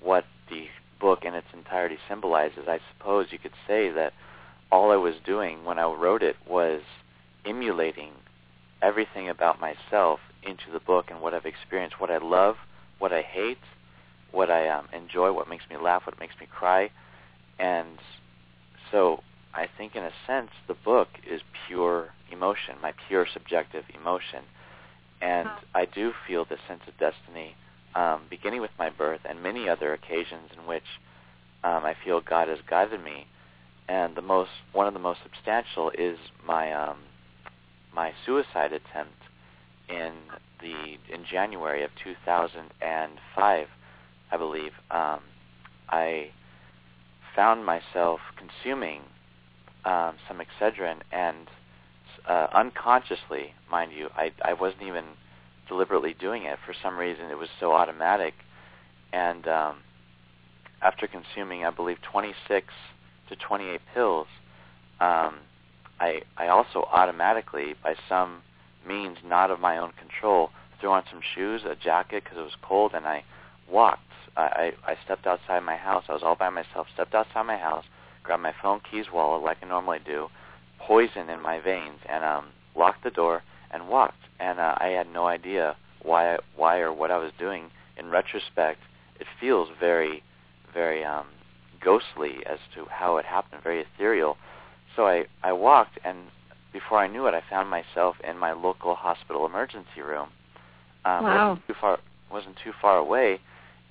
[0.00, 0.66] what the
[1.00, 4.12] book in its entirety symbolizes, I suppose you could say that
[4.70, 6.82] all I was doing when I wrote it was
[7.44, 8.12] emulating
[8.82, 12.56] everything about myself into the book and what I've experienced, what I love,
[12.98, 13.58] what I hate,
[14.30, 16.90] what I um, enjoy, what makes me laugh, what makes me cry,
[17.58, 17.98] and
[18.90, 19.22] so
[19.54, 24.44] I think in a sense the book is pure emotion, my pure subjective emotion.
[25.20, 27.56] And I do feel this sense of destiny,
[27.94, 30.84] um, beginning with my birth and many other occasions in which
[31.64, 33.26] um, I feel God has guided me.
[33.88, 36.98] And the most, one of the most substantial is my um,
[37.94, 39.16] my suicide attempt
[39.88, 40.12] in
[40.60, 43.68] the in January of 2005,
[44.30, 44.72] I believe.
[44.90, 45.20] Um,
[45.88, 46.30] I
[47.34, 49.02] found myself consuming
[49.84, 51.48] um, some Excedrin and
[52.28, 54.08] uh, unconsciously, mind you.
[54.14, 55.04] I, I wasn't even
[55.66, 56.58] deliberately doing it.
[56.64, 58.34] For some reason, it was so automatic.
[59.12, 59.78] And um,
[60.82, 62.66] after consuming, I believe, 26
[63.30, 64.26] to 28 pills,
[65.00, 65.38] um,
[66.00, 68.42] I, I also automatically, by some
[68.86, 72.56] means not of my own control, threw on some shoes, a jacket because it was
[72.62, 73.24] cold, and I
[73.70, 74.02] walked.
[74.36, 76.04] I, I, I stepped outside my house.
[76.08, 76.86] I was all by myself.
[76.94, 77.84] Stepped outside my house,
[78.22, 80.28] grabbed my phone, keys, wallet, like I normally do,
[80.88, 84.24] poison in my veins and um, locked the door and walked.
[84.40, 87.70] And uh, I had no idea why, why or what I was doing.
[87.98, 88.80] In retrospect,
[89.20, 90.22] it feels very,
[90.72, 91.26] very um,
[91.80, 94.38] ghostly as to how it happened, very ethereal.
[94.96, 96.18] So I, I walked, and
[96.72, 100.28] before I knew it, I found myself in my local hospital emergency room.
[101.04, 101.48] Um, wow.
[101.50, 101.98] wasn't too far
[102.30, 103.40] wasn't too far away,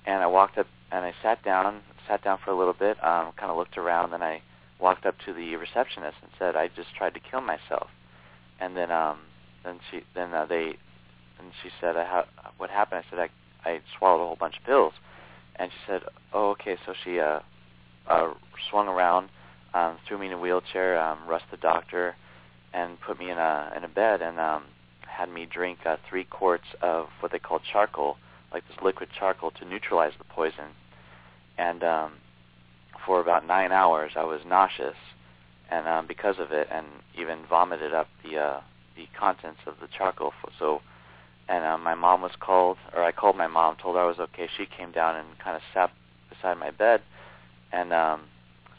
[0.06, 3.32] and I walked up and I sat down, sat down for a little bit, um,
[3.36, 4.42] kind of looked around, then I
[4.80, 7.88] walked up to the receptionist and said, "I just tried to kill myself."
[8.60, 9.20] And then, um,
[9.64, 10.76] then she, then uh, they,
[11.38, 12.24] and she said, uh, how,
[12.56, 13.30] "What happened?" I said,
[13.64, 14.94] "I, I swallowed a whole bunch of pills."
[15.56, 17.40] And she said, "Oh, okay." So she uh,
[18.06, 18.34] uh,
[18.70, 19.28] swung around,
[19.74, 22.16] um, threw me in a wheelchair, um, rushed the doctor,
[22.72, 24.64] and put me in a in a bed, and um,
[25.06, 28.16] had me drink uh, three quarts of what they call charcoal,
[28.52, 30.70] like this liquid charcoal, to neutralize the poison.
[31.56, 32.12] And um,
[33.08, 34.94] for about nine hours, I was nauseous,
[35.70, 36.86] and um, because of it, and
[37.18, 38.60] even vomited up the uh,
[38.96, 40.34] the contents of the charcoal.
[40.58, 40.82] So,
[41.48, 44.18] and uh, my mom was called, or I called my mom, told her I was
[44.18, 44.46] okay.
[44.54, 45.90] She came down and kind of sat
[46.28, 47.00] beside my bed,
[47.72, 48.24] and um,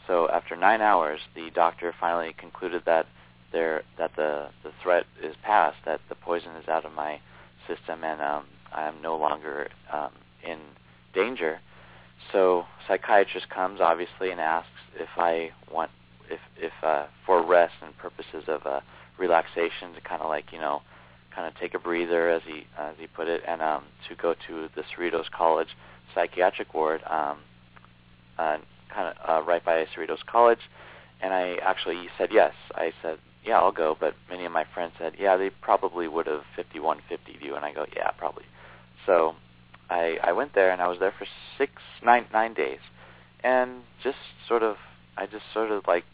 [0.06, 3.06] so after nine hours, the doctor finally concluded that
[3.50, 7.18] there that the the threat is past, that the poison is out of my
[7.66, 10.12] system, and um, I am no longer um,
[10.44, 10.60] in
[11.14, 11.58] danger.
[12.32, 15.90] So psychiatrist comes obviously and asks if I want
[16.30, 18.80] if if uh, for rest and purposes of uh,
[19.18, 20.82] relaxation to kind of like you know
[21.34, 24.34] kind of take a breather as he as he put it and um, to go
[24.46, 25.68] to the Cerritos College
[26.14, 27.38] psychiatric ward um,
[28.38, 28.58] uh,
[28.92, 30.60] kind of uh, right by Cerritos College.
[31.22, 32.54] And I actually said yes.
[32.74, 33.96] I said yeah I'll go.
[33.98, 37.54] But many of my friends said yeah they probably would have 5150 view.
[37.56, 38.44] And I go yeah probably.
[39.06, 39.34] So
[39.90, 41.26] I I went there and I was there for
[41.58, 41.72] six
[42.02, 42.78] nine nine days,
[43.44, 44.76] and just sort of
[45.16, 46.04] I just sort of like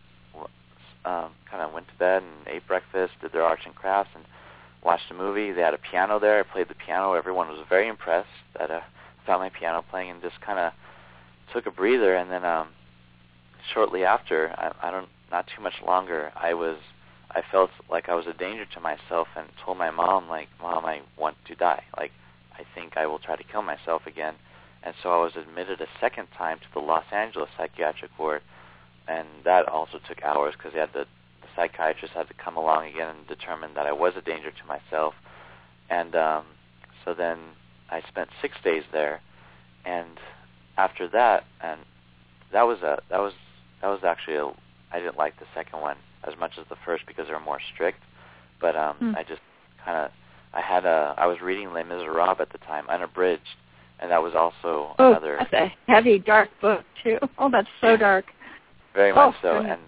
[1.04, 4.24] um, kind of went to bed and ate breakfast, did their arts and crafts, and
[4.82, 5.52] watched a movie.
[5.52, 6.40] They had a piano there.
[6.40, 7.12] I played the piano.
[7.12, 8.82] Everyone was very impressed that I
[9.24, 10.72] found my piano playing, and just kind of
[11.52, 12.16] took a breather.
[12.16, 12.68] And then um,
[13.72, 16.78] shortly after, I, I don't not too much longer, I was
[17.30, 20.84] I felt like I was a danger to myself, and told my mom like, Mom,
[20.84, 21.82] I want to die.
[21.96, 22.12] Like
[22.58, 24.34] I think I will try to kill myself again.
[24.82, 28.42] And so I was admitted a second time to the Los Angeles psychiatric ward,
[29.08, 31.06] and that also took hours because they had the,
[31.42, 34.66] the psychiatrist had to come along again and determine that I was a danger to
[34.66, 35.14] myself.
[35.90, 36.44] And um,
[37.04, 37.38] so then
[37.90, 39.20] I spent six days there,
[39.84, 40.18] and
[40.76, 41.80] after that, and
[42.52, 43.32] that was a that was
[43.80, 44.46] that was actually a
[44.92, 47.60] I didn't like the second one as much as the first because they were more
[47.74, 48.02] strict,
[48.60, 49.16] but um, mm.
[49.16, 49.42] I just
[49.84, 50.10] kind of
[50.52, 53.42] I had a I was reading Les Miserables at the time, unabridged,
[54.00, 55.36] and that was also oh, another.
[55.38, 57.18] That's a heavy, dark book too.
[57.38, 58.26] Oh, that's so dark.
[58.94, 59.80] Very oh, much so, and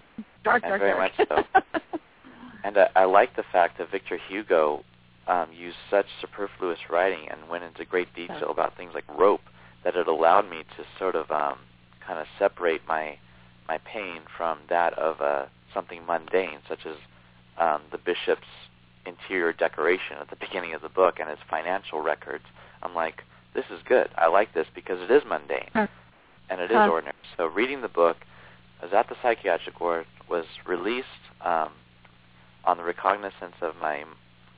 [0.45, 1.19] dark, and dark, very dark.
[1.19, 1.89] much so.
[2.65, 4.85] and I, I like the fact that Victor Hugo
[5.27, 9.43] um, used such superfluous writing and went into great detail about things like rope
[9.85, 11.59] that it allowed me to sort of um,
[12.05, 13.17] kind of separate my
[13.69, 15.45] my pain from that of uh,
[15.75, 16.97] something mundane, such as
[17.59, 18.47] um, the bishop's
[19.09, 22.45] interior decoration at the beginning of the book and his financial records.
[22.83, 23.23] I'm like,
[23.55, 24.09] this is good.
[24.17, 25.87] I like this because it is mundane Huh.
[26.51, 26.89] and it is Huh.
[26.91, 27.17] ordinary.
[27.37, 28.19] So reading the book,
[28.81, 31.07] I was at the psychiatric ward, was released
[31.41, 31.71] um,
[32.65, 34.05] on the recognizance of my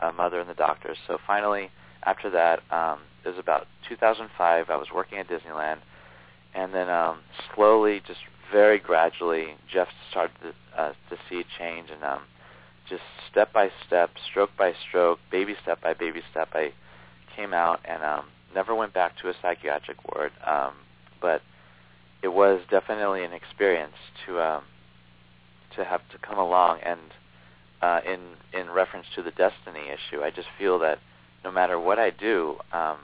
[0.01, 0.99] uh, mother and the doctors.
[1.07, 1.71] So finally,
[2.05, 4.71] after that, um, it was about 2005.
[4.71, 5.79] I was working at Disneyland,
[6.55, 7.21] and then um,
[7.55, 8.21] slowly, just
[8.51, 12.23] very gradually, Jeff started to, uh, to see a change, and um,
[12.91, 16.73] just step by step, stroke by stroke, baby step by baby step, I
[17.35, 20.33] came out and um, never went back to a psychiatric ward.
[20.47, 20.75] Um,
[21.21, 21.41] but
[22.23, 23.95] it was definitely an experience
[24.27, 24.65] to um,
[25.77, 27.01] to have to come along and
[27.83, 28.21] uh, in
[28.59, 30.99] in reference to the destiny issue, I just feel that
[31.45, 32.99] no matter what I do, um,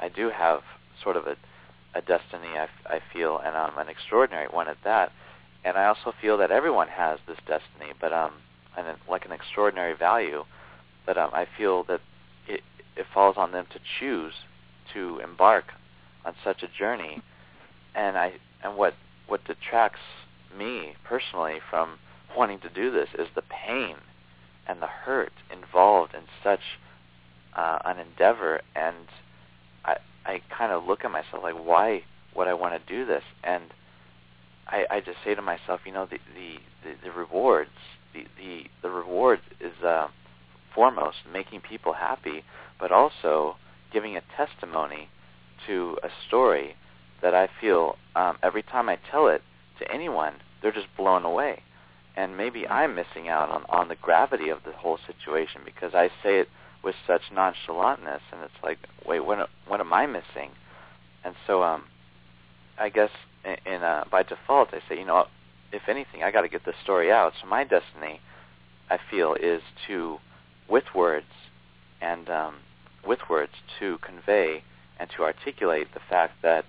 [0.00, 0.62] I do have
[1.02, 1.36] sort of a,
[1.94, 2.48] a destiny.
[2.56, 5.12] I, I feel, and um, an extraordinary one at that.
[5.64, 8.32] And I also feel that everyone has this destiny, but um,
[8.76, 10.44] and like an extraordinary value.
[11.04, 12.00] But um, I feel that
[12.46, 12.62] it
[12.96, 14.34] it falls on them to choose
[14.94, 15.72] to embark
[16.24, 17.22] on such a journey.
[17.94, 18.94] And I and what
[19.26, 20.00] what detracts
[20.56, 21.98] me personally from
[22.36, 23.96] wanting to do this is the pain
[24.66, 26.60] and the hurt involved in such
[27.54, 28.60] uh, an endeavor.
[28.74, 29.06] And
[29.84, 32.04] I I kind of look at myself like, why
[32.34, 33.24] would I want to do this?
[33.44, 33.64] And
[34.66, 37.70] I, I just say to myself, you know, the the the, the rewards,
[38.12, 40.08] the the the reward is uh,
[40.74, 42.44] foremost making people happy,
[42.78, 43.56] but also
[43.92, 45.08] giving a testimony
[45.66, 46.76] to a story
[47.20, 49.42] that I feel um, every time I tell it
[49.78, 51.62] to anyone, they're just blown away.
[52.16, 56.08] And maybe I'm missing out on, on the gravity of the whole situation because I
[56.22, 56.48] say it
[56.82, 60.50] with such nonchalantness, and it's like, wait, what, what am I missing?
[61.24, 61.84] And so, um,
[62.78, 63.10] I guess
[63.44, 65.26] in, in uh, by default, I say, you know,
[65.72, 67.32] if anything, I got to get this story out.
[67.40, 68.20] So my destiny,
[68.90, 70.18] I feel, is to,
[70.68, 71.26] with words,
[72.00, 72.56] and um,
[73.06, 74.62] with words, to convey
[74.98, 76.64] and to articulate the fact that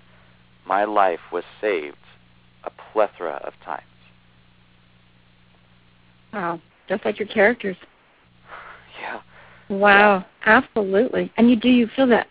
[0.66, 1.96] my life was saved
[2.64, 3.82] a plethora of times.
[6.32, 7.76] Wow, just like your characters.
[9.02, 9.20] Yeah.
[9.76, 11.32] Wow, absolutely.
[11.36, 12.28] And you do you feel that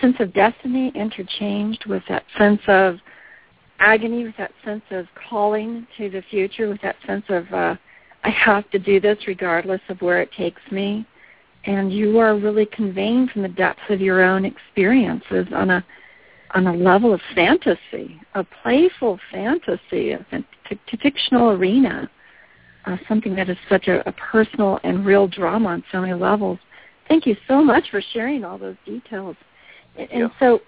[0.00, 2.98] sense of destiny interchanged with that sense of
[3.82, 7.76] agony, with that sense of calling to the future, with that sense of uh,
[8.24, 11.06] I have to do this regardless of where it takes me.
[11.64, 15.84] And you are really conveying from the depths of your own experiences on a
[16.54, 20.26] on a level of fantasy, a playful fantasy, a
[21.00, 22.10] fictional arena
[22.86, 26.58] uh, something that is such a, a personal and real drama on so many levels.
[27.08, 29.36] Thank you so much for sharing all those details.
[29.96, 30.30] And, and you.
[30.38, 30.60] so,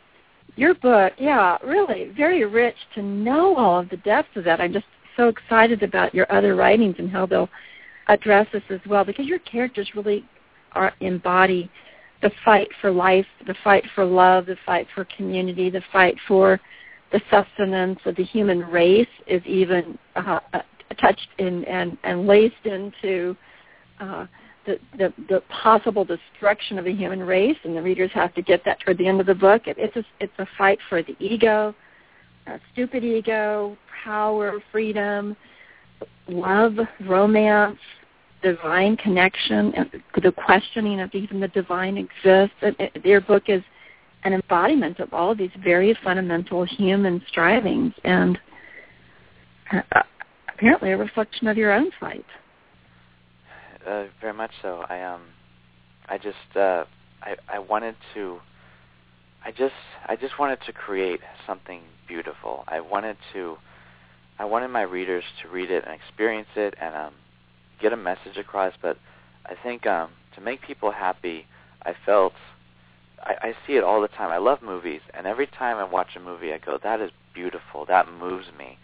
[0.56, 4.60] your book, yeah, really very rich to know all of the depths of that.
[4.60, 4.86] I'm just
[5.16, 7.48] so excited about your other writings and how they'll
[8.08, 10.24] address this as well, because your characters really
[10.72, 11.70] are embody
[12.22, 16.60] the fight for life, the fight for love, the fight for community, the fight for
[17.12, 20.62] the sustenance of the human race is even uh, uh,
[21.00, 23.36] touched in and, and laced into
[24.00, 24.26] uh,
[24.66, 28.64] the, the, the possible destruction of the human race, and the readers have to get
[28.64, 29.66] that toward the end of the book.
[29.66, 31.74] It, it's a, it's a fight for the ego,
[32.46, 35.36] uh, stupid ego, power, freedom,
[36.28, 37.78] love, romance,
[38.42, 39.90] divine connection, and
[40.22, 42.56] the questioning of even the divine exists.
[42.62, 43.62] And it, their book is
[44.24, 48.38] an embodiment of all of these very fundamental human strivings, and
[49.72, 50.02] uh,
[50.54, 52.24] apparently a reflection of your own fight.
[53.86, 54.84] Uh, very much so.
[54.88, 55.22] I um,
[56.08, 56.84] I just uh,
[57.22, 58.40] I I wanted to.
[59.44, 59.74] I just
[60.06, 62.64] I just wanted to create something beautiful.
[62.66, 63.58] I wanted to.
[64.38, 67.14] I wanted my readers to read it and experience it and um,
[67.80, 68.72] get a message across.
[68.80, 68.96] But
[69.46, 71.46] I think um, to make people happy,
[71.82, 72.32] I felt
[73.22, 74.30] I, I see it all the time.
[74.30, 77.84] I love movies, and every time I watch a movie, I go, "That is beautiful.
[77.84, 78.78] That moves me."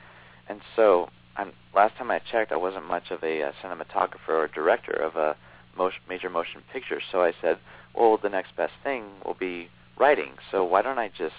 [0.47, 4.49] And so I'm, last time I checked, I wasn't much of a uh, cinematographer or
[4.49, 5.37] director of a
[5.77, 7.01] motion, major motion picture.
[7.11, 7.59] So I said,
[7.95, 9.69] well, the next best thing will be
[9.99, 10.33] writing.
[10.51, 11.35] So why don't I just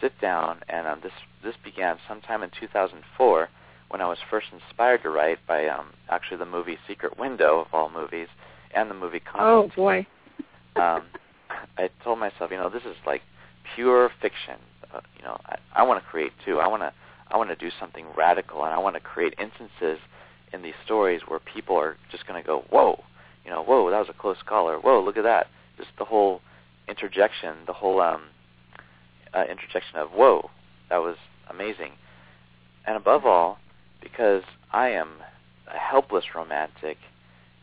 [0.00, 0.60] sit down?
[0.68, 1.12] And um, this
[1.42, 3.48] this began sometime in 2004
[3.88, 7.66] when I was first inspired to write by um, actually the movie Secret Window of
[7.72, 8.28] all movies
[8.74, 10.06] and the movie Oh boy.
[10.76, 11.02] um,
[11.76, 13.22] I told myself, you know, this is like
[13.74, 14.56] pure fiction.
[14.94, 16.58] Uh, you know, I, I want to create too.
[16.58, 16.92] I want to
[17.32, 19.98] I want to do something radical, and I want to create instances
[20.52, 23.02] in these stories where people are just going to go, whoa,
[23.44, 25.48] you know, whoa, that was a close call, or whoa, look at that.
[25.78, 26.42] Just the whole
[26.88, 28.24] interjection, the whole um,
[29.32, 30.50] uh, interjection of whoa,
[30.90, 31.16] that was
[31.48, 31.92] amazing.
[32.86, 33.58] And above all,
[34.00, 35.08] because I am
[35.72, 36.98] a helpless romantic,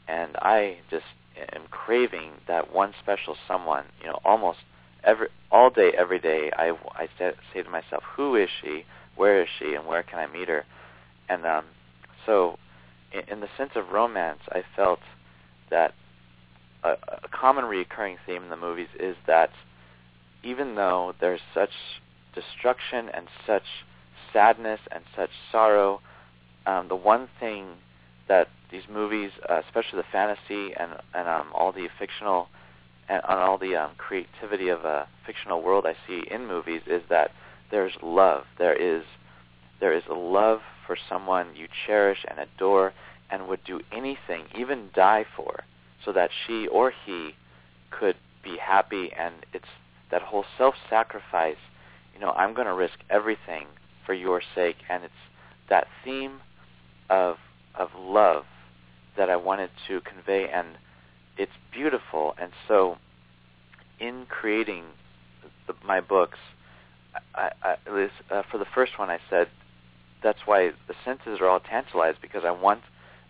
[0.07, 1.05] and I just
[1.53, 3.85] am craving that one special someone.
[4.01, 4.59] You know, almost
[5.03, 8.85] every all day, every day, I I say, say to myself, who is she?
[9.19, 9.73] Where is she?
[9.73, 10.63] And where can I meet her?
[11.27, 11.65] And um,
[12.25, 12.57] so,
[13.11, 15.01] in, in the sense of romance, I felt
[15.69, 15.93] that
[16.85, 19.49] a, a common recurring theme in the movies is that
[20.41, 21.71] even though there's such
[22.33, 23.65] destruction and such
[24.31, 25.99] sadness and such sorrow,
[26.65, 27.73] um, the one thing
[28.29, 32.47] that these movies, uh, especially the fantasy and and um, all the fictional
[33.09, 37.01] and on all the um, creativity of a fictional world I see in movies, is
[37.09, 37.31] that
[37.71, 38.45] there's love.
[38.57, 39.03] There is
[39.79, 42.93] there is a love for someone you cherish and adore
[43.29, 45.63] and would do anything, even die for,
[46.03, 47.35] so that she or he
[47.91, 49.11] could be happy.
[49.17, 49.69] And it's
[50.11, 51.57] that whole self-sacrifice.
[52.13, 53.67] You know, I'm going to risk everything
[54.05, 55.13] for your sake, and it's
[55.69, 56.41] that theme
[57.09, 57.37] of
[57.75, 58.45] of love
[59.15, 60.77] that I wanted to convey, and
[61.37, 62.33] it's beautiful.
[62.41, 62.97] And so,
[63.99, 64.85] in creating
[65.67, 66.39] the, my books,
[67.35, 67.75] I, I,
[68.31, 69.47] uh, for the first one, I said
[70.21, 72.81] that's why the senses are all tantalized because I want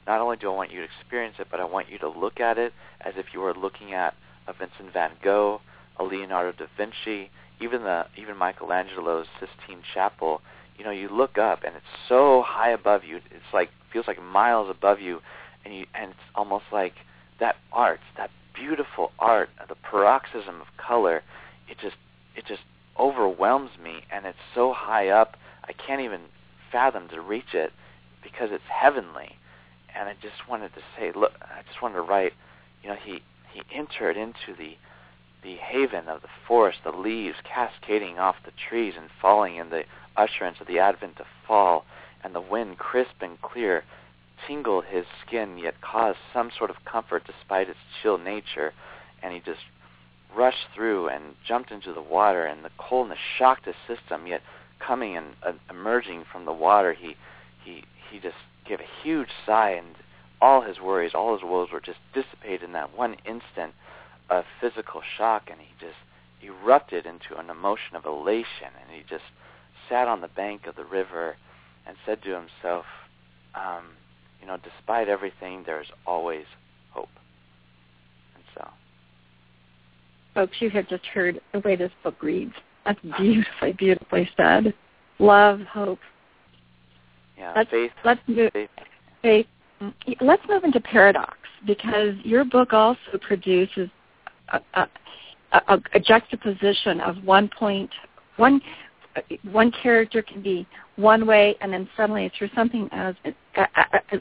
[0.08, 2.40] not only do I want you to experience it, but I want you to look
[2.40, 4.16] at it as if you were looking at
[4.48, 5.62] a Vincent van Gogh,
[5.98, 7.30] a Leonardo da Vinci,
[7.62, 10.42] even the even Michelangelo's Sistine Chapel
[10.80, 13.18] you know, you look up and it's so high above you.
[13.18, 15.20] It's like feels like miles above you,
[15.66, 16.94] and you and it's almost like
[17.40, 21.22] that art, that beautiful art, the paroxysm of color.
[21.70, 21.98] It just
[22.36, 22.62] it just
[23.00, 25.38] overwhelms me, and it's so high up.
[25.64, 26.22] I can't even
[26.72, 27.72] fathom to reach it
[28.24, 29.38] because it's heavenly.
[29.96, 32.34] And I just wanted to say, look, I just wanted to write,
[32.84, 33.22] you know, he
[33.52, 34.76] he entered into the
[35.42, 39.84] the haven of the forest, the leaves cascading off the trees and falling in the
[40.18, 41.86] usherance of the advent of fall,
[42.24, 43.84] and the wind, crisp and clear,
[44.46, 48.74] tingled his skin, yet caused some sort of comfort despite its chill nature,
[49.24, 49.62] and he just
[50.36, 54.42] rushed through and jumped into the water, and the coldness shocked his system, yet
[54.80, 57.16] coming and uh, emerging from the water, he
[57.64, 59.96] he he just gave a huge sigh, and
[60.42, 63.74] all his worries, all his woes were just dissipated in that one instant
[64.30, 65.98] of physical shock, and he just
[66.42, 69.24] erupted into an emotion of elation, and he just
[69.90, 71.36] sat on the bank of the river
[71.86, 72.86] and said to himself,
[73.56, 73.86] um,
[74.40, 76.46] you know, despite everything, there's always
[76.92, 77.10] hope.
[78.36, 78.68] And so.
[80.34, 82.54] Folks, you have just heard the way this book reads.
[82.86, 84.74] That's beautifully, beautifully said.
[85.20, 86.00] Love, hope.
[87.38, 87.92] Yeah, let's, faith.
[88.04, 88.70] Let's move, faith.
[89.22, 89.48] faith.
[90.22, 93.90] Let's move into paradox because your book also produces
[94.50, 94.88] a, a,
[95.54, 97.90] a, a juxtaposition of one point,
[98.38, 98.62] one
[99.52, 103.16] one character can be one way, and then suddenly through something as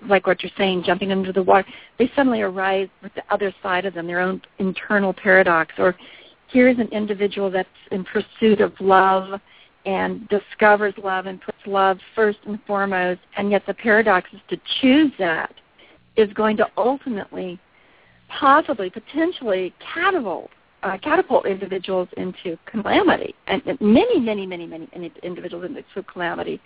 [0.09, 1.67] like what you're saying, jumping into the water,
[1.99, 5.75] they suddenly arise with the other side of them, their own internal paradox.
[5.79, 5.97] Or
[6.49, 9.41] here's an individual that's in pursuit of love
[9.87, 14.57] and discovers love and puts love first and foremost, and yet the paradox is to
[14.81, 15.55] choose that
[16.17, 17.59] is going to ultimately,
[18.29, 20.51] possibly, potentially catapult
[20.83, 24.89] uh, catapult individuals into calamity, and many, many, many, many
[25.23, 26.61] individuals into calamity.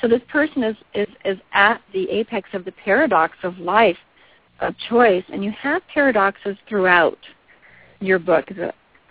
[0.00, 3.96] So this person is, is, is at the apex of the paradox of life,
[4.60, 7.18] of choice, and you have paradoxes throughout
[8.00, 8.48] your book,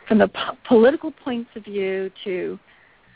[0.07, 2.57] from the po- political points of view to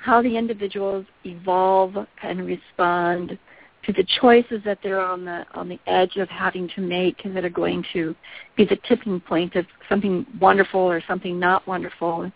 [0.04, 3.38] how the individuals evolve and respond
[3.86, 7.36] to the choices that they're on the on the edge of having to make and
[7.36, 8.15] that are going to
[8.55, 12.32] be the tipping point of something wonderful or something not wonderful.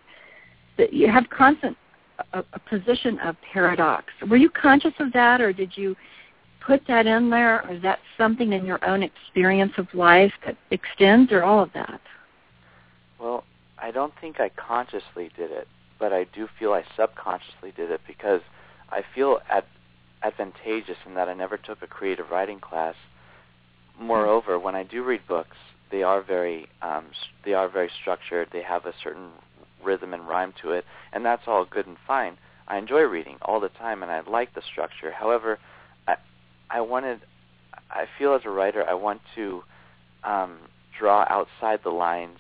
[0.77, 1.77] That you have constant
[2.33, 4.05] a, a position of paradox.
[4.29, 5.95] Were you conscious of that, or did you
[6.65, 10.57] put that in there, or is that something in your own experience of life that
[10.71, 12.01] extends, or all of that?
[13.19, 13.43] Well,
[13.77, 15.67] I don't think I consciously did it,
[15.99, 18.41] but I do feel I subconsciously did it because
[18.89, 19.65] I feel at
[20.23, 22.95] advantageous in that I never took a creative writing class.
[23.99, 25.57] Moreover, when I do read books,
[25.91, 27.05] they are very um,
[27.43, 28.49] they are very structured.
[28.51, 29.29] They have a certain
[29.83, 32.37] rhythm and rhyme to it, and that's all good and fine.
[32.67, 35.11] I enjoy reading all the time, and I like the structure.
[35.11, 35.59] However,
[36.07, 36.15] I
[36.69, 37.21] I wanted
[37.89, 39.63] I feel as a writer I want to
[40.23, 40.57] um,
[40.97, 42.39] draw outside the lines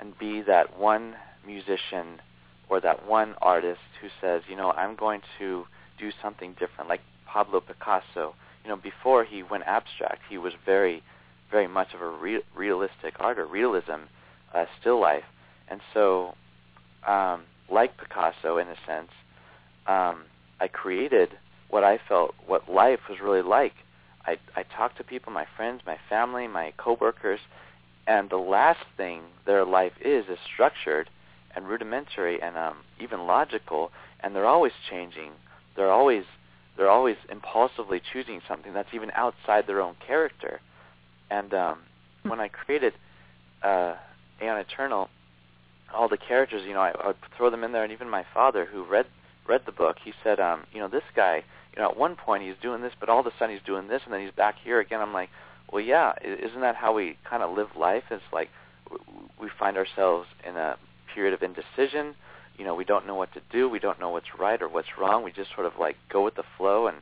[0.00, 1.14] and be that one
[1.46, 2.20] musician
[2.68, 5.66] or that one artist who says, you know, I'm going to
[5.98, 7.00] do something different, like
[7.36, 8.34] Pablo Picasso.
[8.64, 11.02] You know, before he went abstract, he was very,
[11.50, 14.08] very much of a re- realistic art or realism,
[14.54, 15.24] uh, still life.
[15.68, 16.34] And so,
[17.06, 19.10] um, like Picasso in a sense,
[19.86, 20.24] um,
[20.62, 21.28] I created
[21.68, 23.74] what I felt what life was really like.
[24.24, 27.40] I I talked to people, my friends, my family, my coworkers,
[28.06, 31.10] and the last thing their life is is structured
[31.54, 35.32] and rudimentary and um, even logical, and they're always changing.
[35.74, 36.24] They're always
[36.76, 40.60] they're always impulsively choosing something that's even outside their own character.
[41.30, 41.78] And um,
[42.22, 42.94] when I created
[43.62, 43.94] uh,
[44.42, 45.08] Aeon Eternal,
[45.92, 48.24] all the characters, you know, I, I would throw them in there, and even my
[48.34, 49.06] father, who read
[49.48, 52.42] read the book, he said, um, you know, this guy, you know, at one point
[52.42, 54.56] he's doing this, but all of a sudden he's doing this, and then he's back
[54.62, 55.00] here again.
[55.00, 55.30] I'm like,
[55.70, 58.02] well, yeah, isn't that how we kind of live life?
[58.10, 58.48] It's like
[59.40, 60.76] we find ourselves in a
[61.14, 62.14] period of indecision.
[62.56, 63.68] You know, we don't know what to do.
[63.68, 65.22] We don't know what's right or what's wrong.
[65.22, 66.98] We just sort of like go with the flow and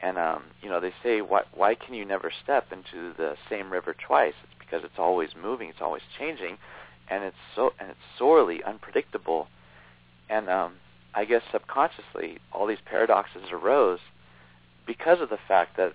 [0.00, 3.72] and um, you know, they say why why can you never step into the same
[3.72, 4.34] river twice?
[4.42, 6.58] It's because it's always moving, it's always changing,
[7.08, 9.48] and it's so and it's sorely unpredictable.
[10.28, 10.74] And um,
[11.14, 14.00] I guess subconsciously, all these paradoxes arose
[14.86, 15.94] because of the fact that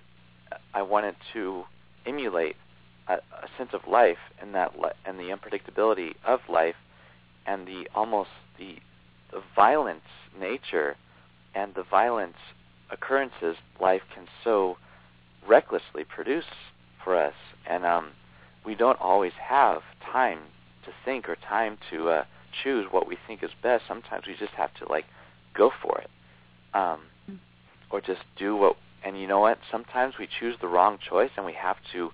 [0.74, 1.64] I wanted to
[2.06, 2.56] emulate
[3.08, 4.72] a, a sense of life and that
[5.04, 6.76] and the unpredictability of life
[7.46, 8.76] and the almost the
[9.32, 10.02] the violent
[10.38, 10.96] nature
[11.54, 12.34] and the violent
[12.90, 14.76] occurrences life can so
[15.46, 16.44] recklessly produce
[17.02, 17.34] for us.
[17.68, 18.12] And um
[18.64, 20.40] we don't always have time
[20.84, 22.24] to think or time to uh
[22.62, 23.84] choose what we think is best.
[23.86, 25.04] Sometimes we just have to like
[25.54, 26.10] go for it
[26.74, 27.00] um
[27.90, 29.58] or just do what and you know what?
[29.70, 32.10] Sometimes we choose the wrong choice and we have to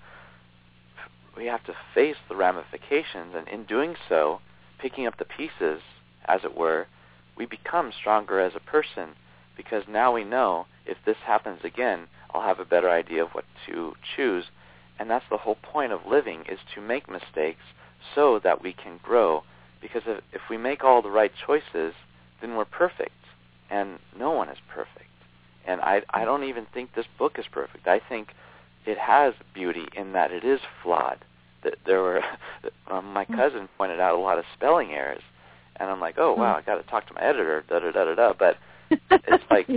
[1.37, 3.35] we have to face the ramifications.
[3.37, 4.41] And in doing so
[4.79, 5.81] picking up the pieces
[6.27, 6.87] as it were
[7.37, 9.11] we become stronger as a person
[9.57, 13.45] because now we know if this happens again I'll have a better idea of what
[13.67, 14.47] to choose
[14.99, 17.63] and that's the whole point of living is to make mistakes
[18.15, 19.43] so that we can grow
[19.81, 21.95] because if, if we make all the right choices
[22.41, 23.13] then we're perfect
[23.71, 25.07] and no one is perfect
[25.67, 27.87] and I I don't even think this book is perfect.
[27.87, 28.29] I think
[28.87, 31.19] it has beauty in that it is flawed.
[31.65, 32.23] That there were
[32.91, 33.35] um, my hmm.
[33.35, 35.23] cousin pointed out a lot of spelling errors,
[35.79, 36.57] and I'm like, oh wow.
[36.57, 37.65] I got to talk to my editor.
[37.69, 38.33] Da da da da da.
[38.39, 38.57] But
[38.91, 39.69] it's like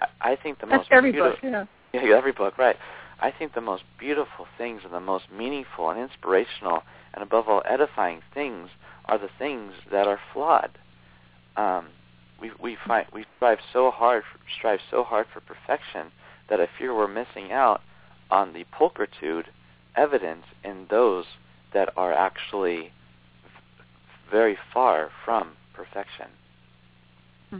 [0.00, 2.00] I, I think the That's most every beautiful, book, yeah.
[2.02, 2.76] yeah, every book, right?
[3.20, 6.82] I think the most beautiful things and the most meaningful and inspirational
[7.14, 8.68] and above all edifying things
[9.04, 10.70] are the things that are flawed.
[11.56, 11.88] Um,
[12.40, 14.24] we we find we strive so hard
[14.58, 16.10] strive so hard for perfection
[16.48, 17.80] that I fear we're missing out
[18.30, 19.44] on the pulchritude
[19.96, 21.26] evident in those
[21.74, 22.92] that are actually
[24.32, 26.26] very far from perfection.
[27.50, 27.58] Hmm.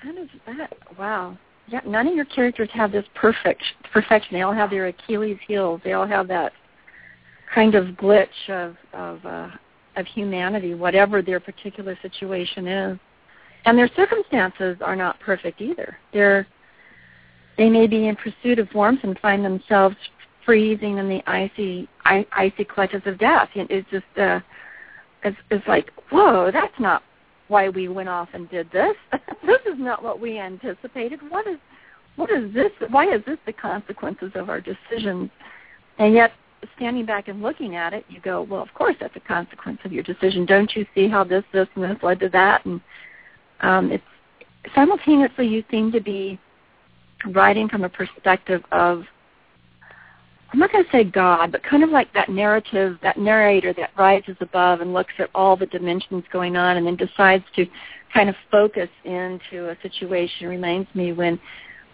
[0.00, 0.12] How
[0.58, 0.76] that?
[0.98, 1.38] Wow.
[1.68, 4.34] Yeah, none of your characters have this perfect perfection.
[4.34, 5.80] They all have their Achilles heels.
[5.82, 6.52] They all have that
[7.54, 9.48] kind of glitch of of uh,
[9.96, 12.98] of humanity, whatever their particular situation is.
[13.64, 15.96] And their circumstances are not perfect either.
[16.12, 16.46] They're
[17.56, 19.96] they may be in pursuit of warmth and find themselves
[20.44, 23.48] freezing in the icy icy clutches of death.
[23.54, 24.40] It's just uh,
[25.24, 27.02] it's, it's like whoa, that's not
[27.48, 28.94] why we went off and did this.
[29.46, 31.20] this is not what we anticipated.
[31.28, 31.58] What is
[32.16, 32.70] what is this?
[32.90, 35.30] Why is this the consequences of our decisions?
[35.98, 36.32] And yet
[36.76, 39.92] standing back and looking at it, you go, well, of course that's a consequence of
[39.92, 40.46] your decision.
[40.46, 42.64] Don't you see how this, this, and this led to that?
[42.64, 42.80] And
[43.60, 44.04] um, it's
[44.74, 46.38] simultaneously you seem to be
[47.32, 49.04] writing from a perspective of
[50.54, 53.90] I'm not going to say God, but kind of like that narrative, that narrator that
[53.98, 57.66] rises above and looks at all the dimensions going on and then decides to
[58.12, 60.46] kind of focus into a situation.
[60.46, 61.40] Reminds me when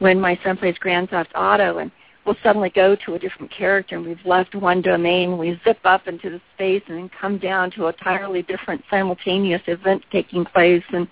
[0.00, 1.90] when my son plays Grand Theft Auto and
[2.26, 6.06] we'll suddenly go to a different character and we've left one domain, we zip up
[6.06, 10.84] into the space and then come down to a entirely different simultaneous event taking place
[10.92, 11.08] and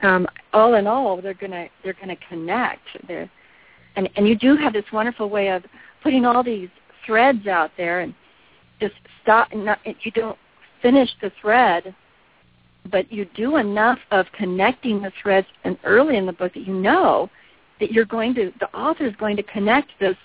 [0.00, 2.88] um, all in all they're gonna they're gonna connect.
[3.06, 3.30] They're,
[3.96, 5.62] and and you do have this wonderful way of
[6.02, 6.68] putting all these
[7.04, 8.14] threads out there and
[8.80, 10.38] just stop not you don't
[10.82, 11.94] finish the thread
[12.90, 16.74] but you do enough of connecting the threads and early in the book that you
[16.74, 17.28] know
[17.78, 20.16] that you're going to the author is going to connect this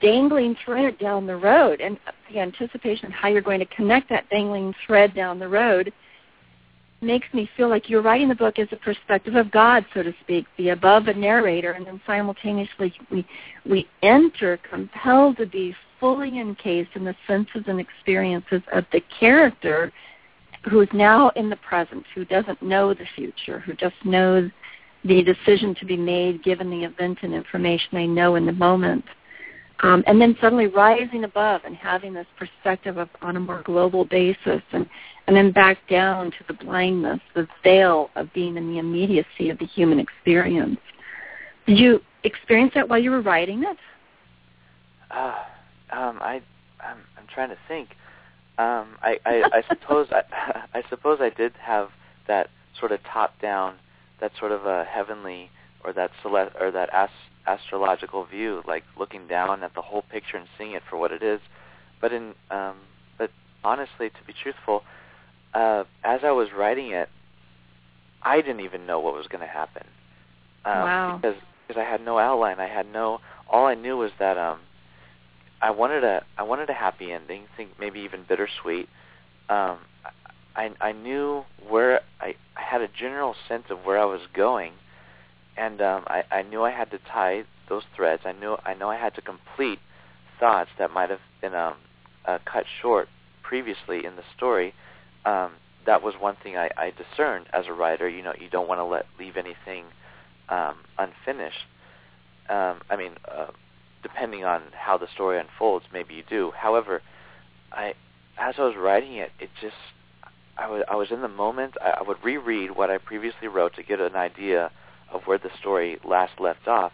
[0.00, 1.98] dangling thread down the road and
[2.30, 5.92] the anticipation of how you're going to connect that dangling thread down the road
[7.00, 10.12] makes me feel like you're writing the book as a perspective of God, so to
[10.20, 13.26] speak, the above a narrator, and then simultaneously we
[13.68, 19.92] we enter compelled to be fully encased in the senses and experiences of the character
[20.70, 24.50] who is now in the present, who doesn't know the future, who just knows
[25.04, 29.04] the decision to be made given the event and information they know in the moment.
[29.80, 34.04] Um, and then suddenly rising above and having this perspective of on a more global
[34.04, 34.88] basis and,
[35.26, 39.58] and then back down to the blindness, the veil of being in the immediacy of
[39.58, 40.78] the human experience.
[41.66, 43.76] Did you experience that while you were writing it?
[45.10, 45.34] Uh,
[45.92, 46.42] um, I,
[46.80, 47.90] I'm, I'm trying to think.
[48.58, 50.22] Um, I, I, I suppose I,
[50.74, 51.90] I suppose I did have
[52.26, 52.48] that
[52.80, 53.76] sort of top-down,
[54.20, 55.50] that sort of a heavenly
[55.84, 57.12] or that celest or that ast-
[57.48, 61.22] astrological view, like looking down at the whole picture and seeing it for what it
[61.22, 61.40] is.
[62.00, 62.76] But in, um,
[63.16, 63.30] but
[63.64, 64.82] honestly, to be truthful,
[65.54, 67.08] uh, as I was writing it,
[68.22, 69.84] I didn't even know what was going to happen.
[70.64, 71.18] Um, wow.
[71.20, 71.36] Because
[71.66, 72.60] because I had no outline.
[72.60, 73.20] I had no.
[73.50, 74.60] All I knew was that um,
[75.60, 77.44] I wanted a I wanted a happy ending.
[77.56, 78.88] Think maybe even bittersweet.
[79.48, 79.78] Um,
[80.56, 84.72] I I knew where I, I had a general sense of where I was going,
[85.58, 88.22] and um, I I knew I had to tie those threads.
[88.24, 89.80] I knew I know I had to complete
[90.38, 91.74] thoughts that might have been um,
[92.24, 93.08] uh, cut short
[93.42, 94.74] previously in the story.
[95.24, 95.52] Um,
[95.86, 98.08] that was one thing I, I discerned as a writer.
[98.08, 99.86] You know, you don't want to let leave anything
[100.48, 101.66] um, unfinished.
[102.48, 103.48] Um, I mean, uh,
[104.02, 106.52] depending on how the story unfolds, maybe you do.
[106.56, 107.02] However,
[107.72, 107.94] I,
[108.38, 109.76] as I was writing it, it just,
[110.56, 111.74] I was, I was in the moment.
[111.80, 114.70] I, I would reread what I previously wrote to get an idea
[115.12, 116.92] of where the story last left off,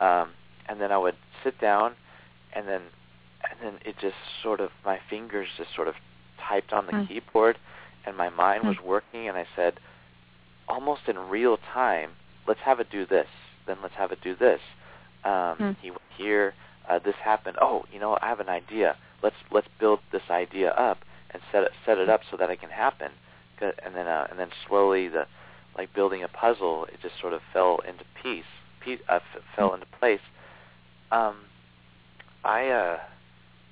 [0.00, 0.30] um,
[0.68, 1.94] and then I would sit down,
[2.54, 2.82] and then,
[3.48, 5.94] and then it just sort of, my fingers just sort of
[6.48, 7.08] typed on the Mm.
[7.08, 7.58] keyboard,
[8.06, 9.74] and my mind was working, and I said,
[10.68, 12.10] almost in real time,
[12.46, 13.28] let's have it do this,
[13.66, 14.60] then let's have it do this.
[15.24, 15.72] Um, Hmm.
[15.80, 16.54] He went here,
[16.88, 17.56] uh, this happened.
[17.60, 18.96] Oh, you know, I have an idea.
[19.22, 20.98] Let's let's build this idea up
[21.30, 23.10] and set it set it up so that it can happen.
[23.60, 25.26] And then uh, and then slowly the
[25.76, 28.44] like building a puzzle, it just sort of fell into piece,
[28.80, 30.20] piece uh, f- fell into place.
[31.10, 31.36] Um,
[32.44, 32.98] I uh,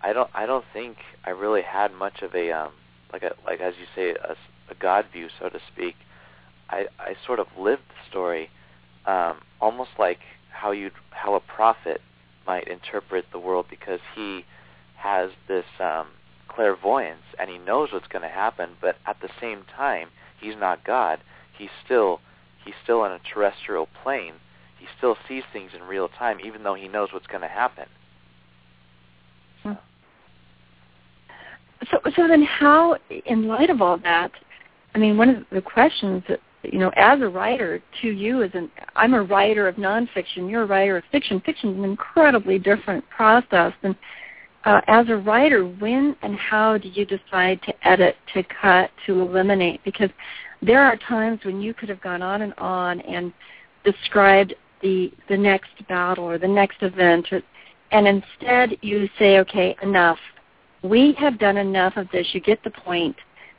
[0.03, 2.73] I don't I don't think I really had much of a um,
[3.13, 4.33] like a like as you say a,
[4.71, 5.95] a God view so to speak.
[6.71, 8.51] I I sort of lived the story
[9.07, 12.01] um, almost like how you how a prophet
[12.47, 14.45] might interpret the world because he
[14.97, 16.09] has this um,
[16.49, 20.09] clairvoyance and he knows what's going to happen, but at the same time
[20.41, 21.21] he's not God.
[21.59, 22.21] He's still
[22.65, 24.35] he's still on a terrestrial plane.
[24.79, 27.87] He still sees things in real time, even though he knows what's going to happen.
[31.91, 32.97] So, so then how,
[33.27, 34.31] in light of all that,
[34.95, 38.51] I mean, one of the questions that, you know, as a writer to you is
[38.55, 41.41] an, I'm a writer of nonfiction, you're a writer of fiction.
[41.45, 43.73] Fiction is an incredibly different process.
[43.83, 43.97] And
[44.65, 49.21] uh, as a writer, when and how do you decide to edit, to cut, to
[49.21, 49.83] eliminate?
[49.85, 50.11] Because
[50.63, 53.33] there are times when you could have gone on and on and
[53.85, 57.43] described the the next battle or the next event, or,
[57.91, 60.19] and instead you say, okay, enough.
[60.83, 62.27] We have done enough of this.
[62.33, 63.17] You get the point.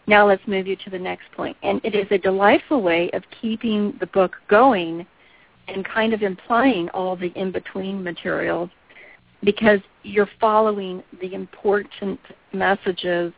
[0.08, 1.56] Now let's move you to the next point.
[1.64, 5.06] And it is a delightful way of keeping the book going
[5.70, 8.70] and kind of implying all the in-between materials
[9.44, 12.20] because you're following the important
[12.52, 13.32] messages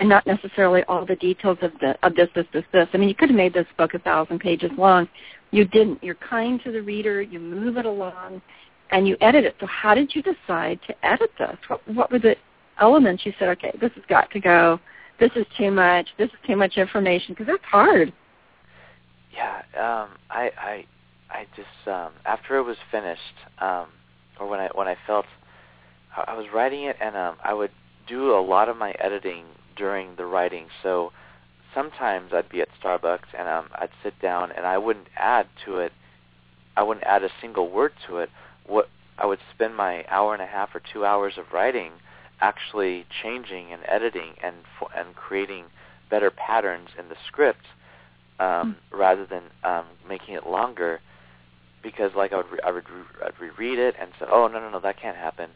[0.00, 2.88] and not necessarily all the details of the of this, this, this, this.
[2.92, 5.08] I mean, you could have made this book a thousand pages long.
[5.50, 6.02] You didn't.
[6.02, 7.20] You're kind to the reader.
[7.20, 8.40] You move it along,
[8.90, 9.54] and you edit it.
[9.60, 11.56] So, how did you decide to edit this?
[11.68, 12.36] What, what were the
[12.80, 13.48] elements you said?
[13.50, 14.80] Okay, this has got to go.
[15.20, 16.08] This is too much.
[16.18, 18.12] This is too much information because that's hard.
[19.32, 20.84] Yeah, um, I, I,
[21.30, 23.20] I just um, after it was finished,
[23.60, 23.86] um,
[24.40, 25.26] or when I when I felt
[26.16, 27.70] I was writing it, and um, I would
[28.06, 29.44] do a lot of my editing
[29.76, 30.66] during the writing.
[30.82, 31.12] So
[31.74, 35.78] sometimes I'd be at Starbucks and um, I'd sit down and I wouldn't add to
[35.78, 35.92] it.
[36.76, 38.30] I wouldn't add a single word to it.
[38.66, 41.92] What I would spend my hour and a half or two hours of writing
[42.40, 44.56] actually changing and editing and
[44.96, 45.66] and creating
[46.10, 47.64] better patterns in the script
[48.40, 51.00] um, rather than um, making it longer.
[51.82, 54.60] Because like I would re- I would re- I'd reread it and say, oh no
[54.60, 55.50] no no that can't happen.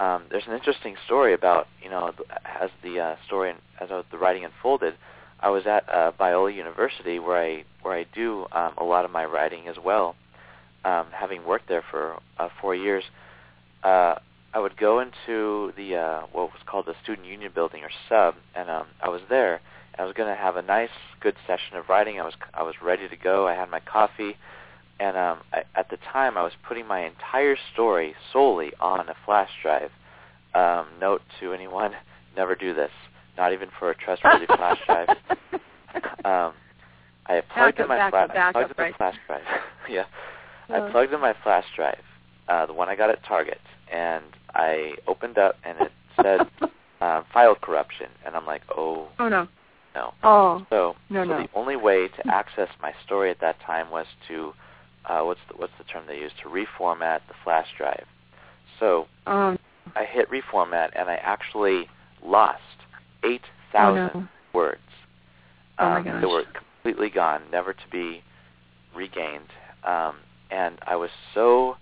[0.00, 2.12] Um, there's an interesting story about you know
[2.44, 4.94] as the uh, story as the writing unfolded.
[5.40, 9.10] I was at uh, Biola University where I where I do um, a lot of
[9.10, 10.16] my writing as well.
[10.86, 13.04] Um, having worked there for uh, four years,
[13.84, 14.14] uh,
[14.54, 18.36] I would go into the uh, what was called the student union building or sub,
[18.54, 19.60] and um, I was there.
[19.98, 20.88] I was going to have a nice,
[21.20, 22.18] good session of writing.
[22.18, 23.46] I was I was ready to go.
[23.46, 24.36] I had my coffee,
[25.00, 29.14] and um, I, at the time I was putting my entire story solely on a
[29.24, 29.90] flash drive.
[30.54, 31.92] Um, note to anyone:
[32.36, 32.90] never do this.
[33.36, 35.08] Not even for a trustworthy flash drive.
[36.24, 36.54] um,
[37.26, 38.92] I plugged Backup, in my flash, backup, plugged in right.
[38.92, 39.42] the flash drive.
[39.88, 40.04] yeah.
[40.68, 42.02] I plugged in my flash drive,
[42.48, 43.60] uh, the one I got at Target,
[43.92, 44.24] and
[44.54, 45.92] I opened up and it
[46.22, 46.40] said
[47.00, 49.48] uh, file corruption, and I'm like, oh oh no.
[49.94, 50.14] no.
[50.22, 50.66] Oh.
[50.70, 51.42] So, No, so no.
[51.42, 54.52] the only way to access my story at that time was to,
[55.06, 56.32] uh, what's the, what's the term they use?
[56.42, 58.04] To reformat the flash drive.
[58.78, 59.58] So Um.
[59.96, 61.88] I hit reformat, and I actually
[62.24, 62.60] lost
[63.24, 64.28] eight Oh thousand no.
[64.52, 64.80] words.
[65.78, 66.20] Oh, my Um, gosh.
[66.20, 68.22] They were completely gone, never to be
[68.94, 69.48] regained.
[69.84, 70.16] Um,
[70.50, 71.76] and I was so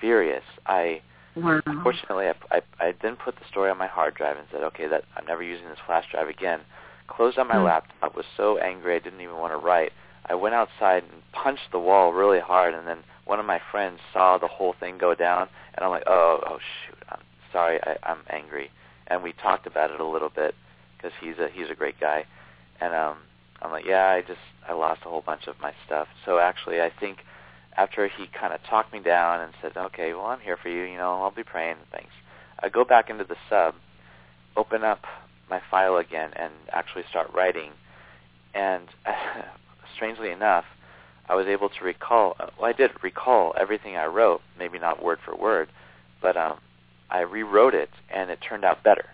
[0.00, 0.44] furious.
[0.66, 1.02] I
[1.36, 1.60] Wow.
[1.84, 4.88] Fortunately, I, I, I then put the story on my hard drive and said, okay,
[4.88, 6.60] that I'm never using this flash drive again.
[7.06, 7.64] Closed on my Hmm.
[7.64, 9.92] laptop, was so angry I didn't even want to write.
[10.28, 14.00] I went outside and punched the wall really hard, and then one of my friends
[14.12, 17.20] saw the whole thing go down, and I'm like, oh, oh shoot, I'm
[17.52, 18.70] sorry, I, I'm angry.
[19.06, 20.54] And we talked about it a little bit
[20.96, 22.26] because he's a he's a great guy,
[22.80, 23.18] and um,
[23.62, 26.08] I'm like, yeah, I just I lost a whole bunch of my stuff.
[26.24, 27.18] So actually, I think
[27.76, 30.82] after he kind of talked me down and said, okay, well, I'm here for you,
[30.82, 32.10] you know, I'll be praying, thanks.
[32.60, 33.74] I go back into the sub,
[34.56, 35.04] open up
[35.48, 37.70] my file again, and actually start writing.
[38.52, 38.88] And
[39.98, 40.64] strangely enough,
[41.28, 45.02] I was able to recall, uh, well, I did recall everything I wrote, maybe not
[45.02, 45.68] word for word,
[46.22, 46.58] but um,
[47.10, 49.06] I rewrote it, and it turned out better.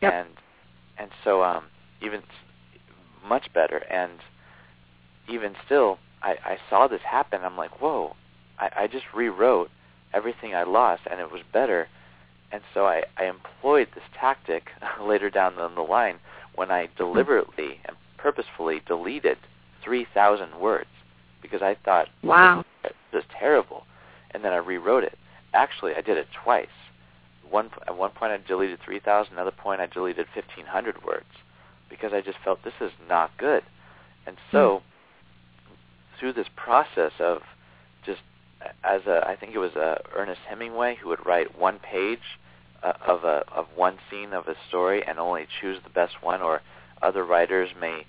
[0.00, 0.12] Yep.
[0.12, 0.28] And
[0.98, 1.64] and so um,
[2.00, 2.22] even
[3.26, 4.20] much better, and
[5.28, 7.40] even still, I, I saw this happen.
[7.42, 8.14] I'm like, whoa!
[8.58, 9.70] I, I just rewrote
[10.14, 11.88] everything I lost, and it was better.
[12.52, 14.68] And so I, I employed this tactic
[15.02, 16.18] later down the, the line
[16.54, 19.38] when I deliberately and purposefully deleted
[19.82, 20.88] 3,000 words
[21.40, 22.64] because I thought Wow.
[22.82, 23.84] this is terrible,
[24.30, 25.18] and then I rewrote it.
[25.52, 26.68] Actually, I did it twice.
[27.48, 29.32] One at one point I deleted 3,000.
[29.34, 31.26] Another point I deleted 1,500 words
[31.90, 33.62] because I just felt this is not good.
[34.26, 34.82] And so
[36.18, 37.42] through this process of
[38.06, 38.20] just
[38.84, 42.38] as a I think it was uh, Ernest Hemingway who would write one page
[42.82, 46.40] uh, of a of one scene of a story and only choose the best one,
[46.40, 46.62] or
[47.02, 48.06] other writers may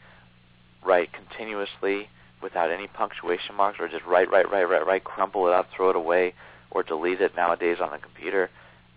[0.85, 2.09] write continuously
[2.41, 5.89] without any punctuation marks, or just write, write, write, write, write, crumple it up, throw
[5.89, 6.33] it away,
[6.71, 8.49] or delete it nowadays on the computer.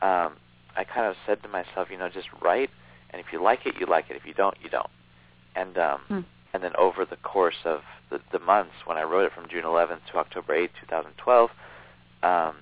[0.02, 0.36] Um,
[0.76, 2.70] I kind of said to myself, you know, just write,
[3.10, 4.16] and if you like it, you like it.
[4.16, 4.90] If you don't, you don't.
[5.54, 6.20] And um, Hmm.
[6.52, 9.64] and then over the course of the, the months when I wrote it from June
[9.64, 11.50] 11th to October 8th, 2012,
[12.22, 12.56] um,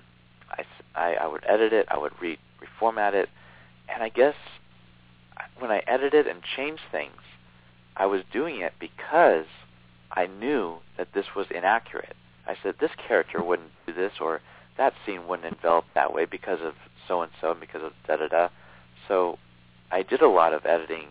[0.95, 3.29] I would edit it, I would re, reformat it,
[3.93, 4.35] and I guess
[5.59, 7.21] when I edited and changed things,
[7.97, 9.45] I was doing it because
[10.11, 12.15] I knew that this was inaccurate.
[12.47, 14.41] I said this character wouldn't do this, or
[14.77, 16.73] that scene wouldn't envelop that way because of
[17.07, 18.49] so and because of da da da.
[19.07, 19.37] So
[19.91, 21.07] I did a lot of editing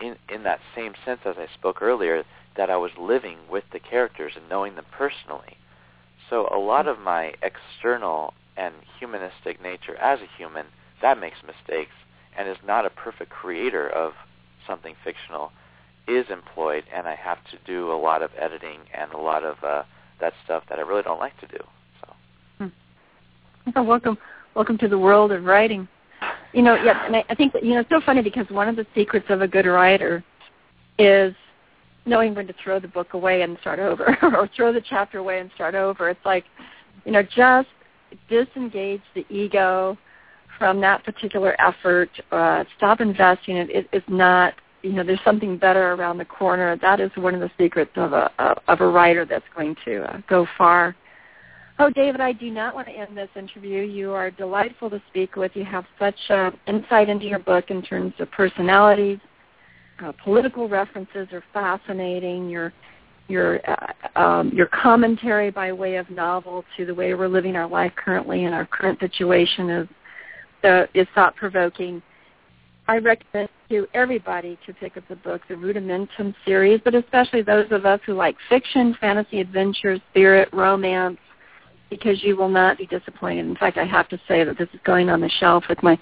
[0.00, 2.24] in in that same sense as I spoke earlier
[2.56, 5.56] that I was living with the characters and knowing them personally.
[6.30, 10.66] So a lot of my external and humanistic nature as a human
[11.02, 11.92] that makes mistakes
[12.36, 14.14] and is not a perfect creator of
[14.66, 15.52] something fictional
[16.06, 19.62] is employed and I have to do a lot of editing and a lot of
[19.64, 19.82] uh,
[20.20, 21.58] that stuff that I really don't like to do.
[22.00, 22.70] So
[23.76, 24.18] Oh, welcome,
[24.54, 25.88] welcome to the world of writing.
[26.52, 28.68] You know, yeah, and I, I think that, you know it's so funny because one
[28.68, 30.22] of the secrets of a good writer
[30.98, 31.34] is
[32.06, 35.40] knowing when to throw the book away and start over, or throw the chapter away
[35.40, 36.10] and start over.
[36.10, 36.44] It's like,
[37.04, 37.68] you know, just
[38.28, 39.96] disengage the ego
[40.58, 42.10] from that particular effort.
[42.30, 43.56] Uh, stop investing.
[43.56, 44.54] It, it, it's not,
[44.84, 46.76] you know, there's something better around the corner.
[46.76, 48.30] That is one of the secrets of a
[48.68, 50.94] of a writer that's going to uh, go far.
[51.78, 53.82] Oh, David, I do not want to end this interview.
[53.82, 55.52] You are delightful to speak with.
[55.54, 59.18] You have such uh, insight into your book in terms of personalities.
[60.04, 62.48] Uh, political references are fascinating.
[62.48, 62.72] Your
[63.26, 67.66] your uh, um, your commentary by way of novel to the way we're living our
[67.66, 69.88] life currently and our current situation is
[70.64, 72.02] uh, is thought provoking.
[72.86, 77.66] I recommend to everybody to pick up the book, the Rudimentum series, but especially those
[77.70, 81.18] of us who like fiction, fantasy, adventure, spirit, romance,
[81.88, 83.46] because you will not be disappointed.
[83.46, 85.98] In fact, I have to say that this is going on the shelf with my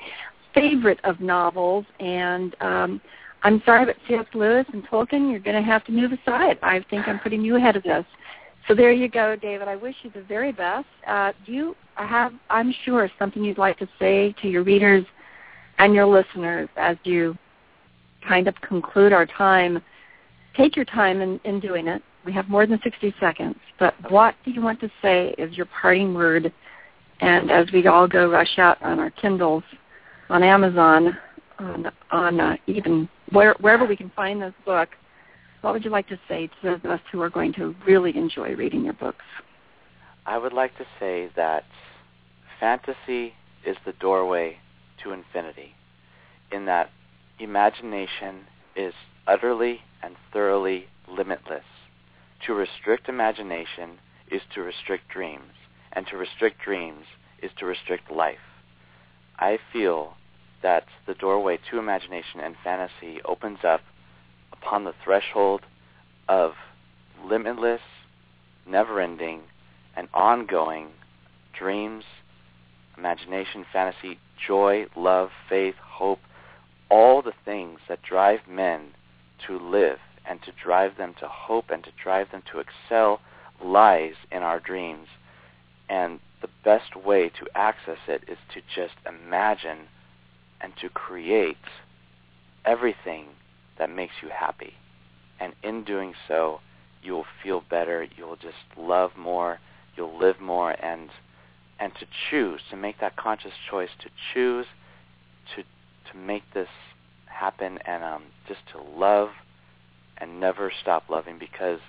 [0.55, 1.85] favorite of novels.
[2.01, 3.01] And um,
[3.43, 4.26] I'm sorry, but C.S.
[4.35, 6.59] Lewis and Tolkien, you're going to have to move aside.
[6.62, 8.05] I think I'm putting you ahead of this.
[8.68, 9.68] So there you go, David.
[9.68, 10.87] I wish you the very best.
[11.07, 15.05] Uh, you have, I'm sure, something you'd like to say to your readers
[15.78, 17.36] and your listeners as you
[18.26, 19.82] kind of conclude our time?
[20.56, 22.02] Take your time in, in doing it.
[22.24, 23.56] We have more than 60 seconds.
[23.78, 26.52] But what do you want to say is your parting word?
[27.20, 29.64] And as we all go rush out on our Kindles,
[30.28, 31.16] on Amazon,
[31.58, 34.90] on, on uh, even where, wherever we can find this book,
[35.62, 38.16] what would you like to say to those of us who are going to really
[38.16, 39.24] enjoy reading your books?
[40.26, 41.64] I would like to say that
[42.60, 44.58] fantasy is the doorway
[45.03, 45.74] to infinity,
[46.50, 46.90] in that
[47.38, 48.46] imagination
[48.76, 48.94] is
[49.26, 51.64] utterly and thoroughly limitless.
[52.46, 53.98] To restrict imagination
[54.30, 55.53] is to restrict dreams,
[55.92, 57.05] and to restrict dreams
[57.42, 58.38] is to restrict life.
[59.38, 60.14] I feel
[60.62, 63.80] that the doorway to imagination and fantasy opens up
[64.53, 65.62] upon the threshold
[66.28, 66.53] of
[67.24, 67.80] limitless,
[68.66, 69.42] never-ending,
[69.96, 70.88] and ongoing
[71.53, 72.05] dreams,
[72.96, 76.20] imagination, fantasy, joy, love, faith, hope,
[76.90, 78.88] all the things that drive men
[79.47, 83.20] to live and to drive them to hope and to drive them to excel
[83.62, 85.09] lies in our dreams.
[85.88, 89.88] And the best way to access it is to just imagine
[90.61, 91.57] and to create
[92.64, 93.26] everything
[93.78, 94.74] that makes you happy.
[95.40, 96.61] And in doing so,
[97.03, 99.59] you will feel better, you will just love more,
[99.97, 101.11] you'll live more and
[101.83, 104.66] and to choose, to make that conscious choice to choose
[105.57, 105.64] to
[106.12, 106.68] to make this
[107.26, 109.30] happen and um, just to love
[110.18, 111.80] and never stop loving because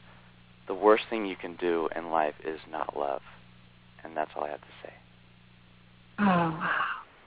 [0.67, 3.21] the worst thing you can do in life is not love.
[4.03, 4.93] And that's all I have to say.
[6.19, 6.81] Oh, wow.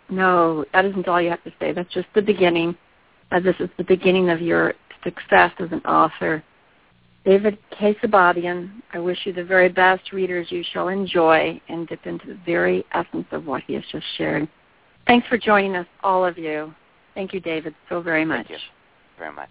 [0.08, 1.72] No, that isn't all you have to say.
[1.72, 2.76] That's just the beginning.
[3.30, 6.42] Uh, this is the beginning of your success as an author.
[7.26, 12.28] David Keosababian, I wish you the very best readers you shall enjoy and dip into
[12.28, 14.48] the very essence of what he has just shared.
[15.08, 16.72] Thanks for joining us, all of you.
[17.14, 18.46] Thank you, David, so very much.
[18.46, 18.66] Thank you
[19.18, 19.50] very much.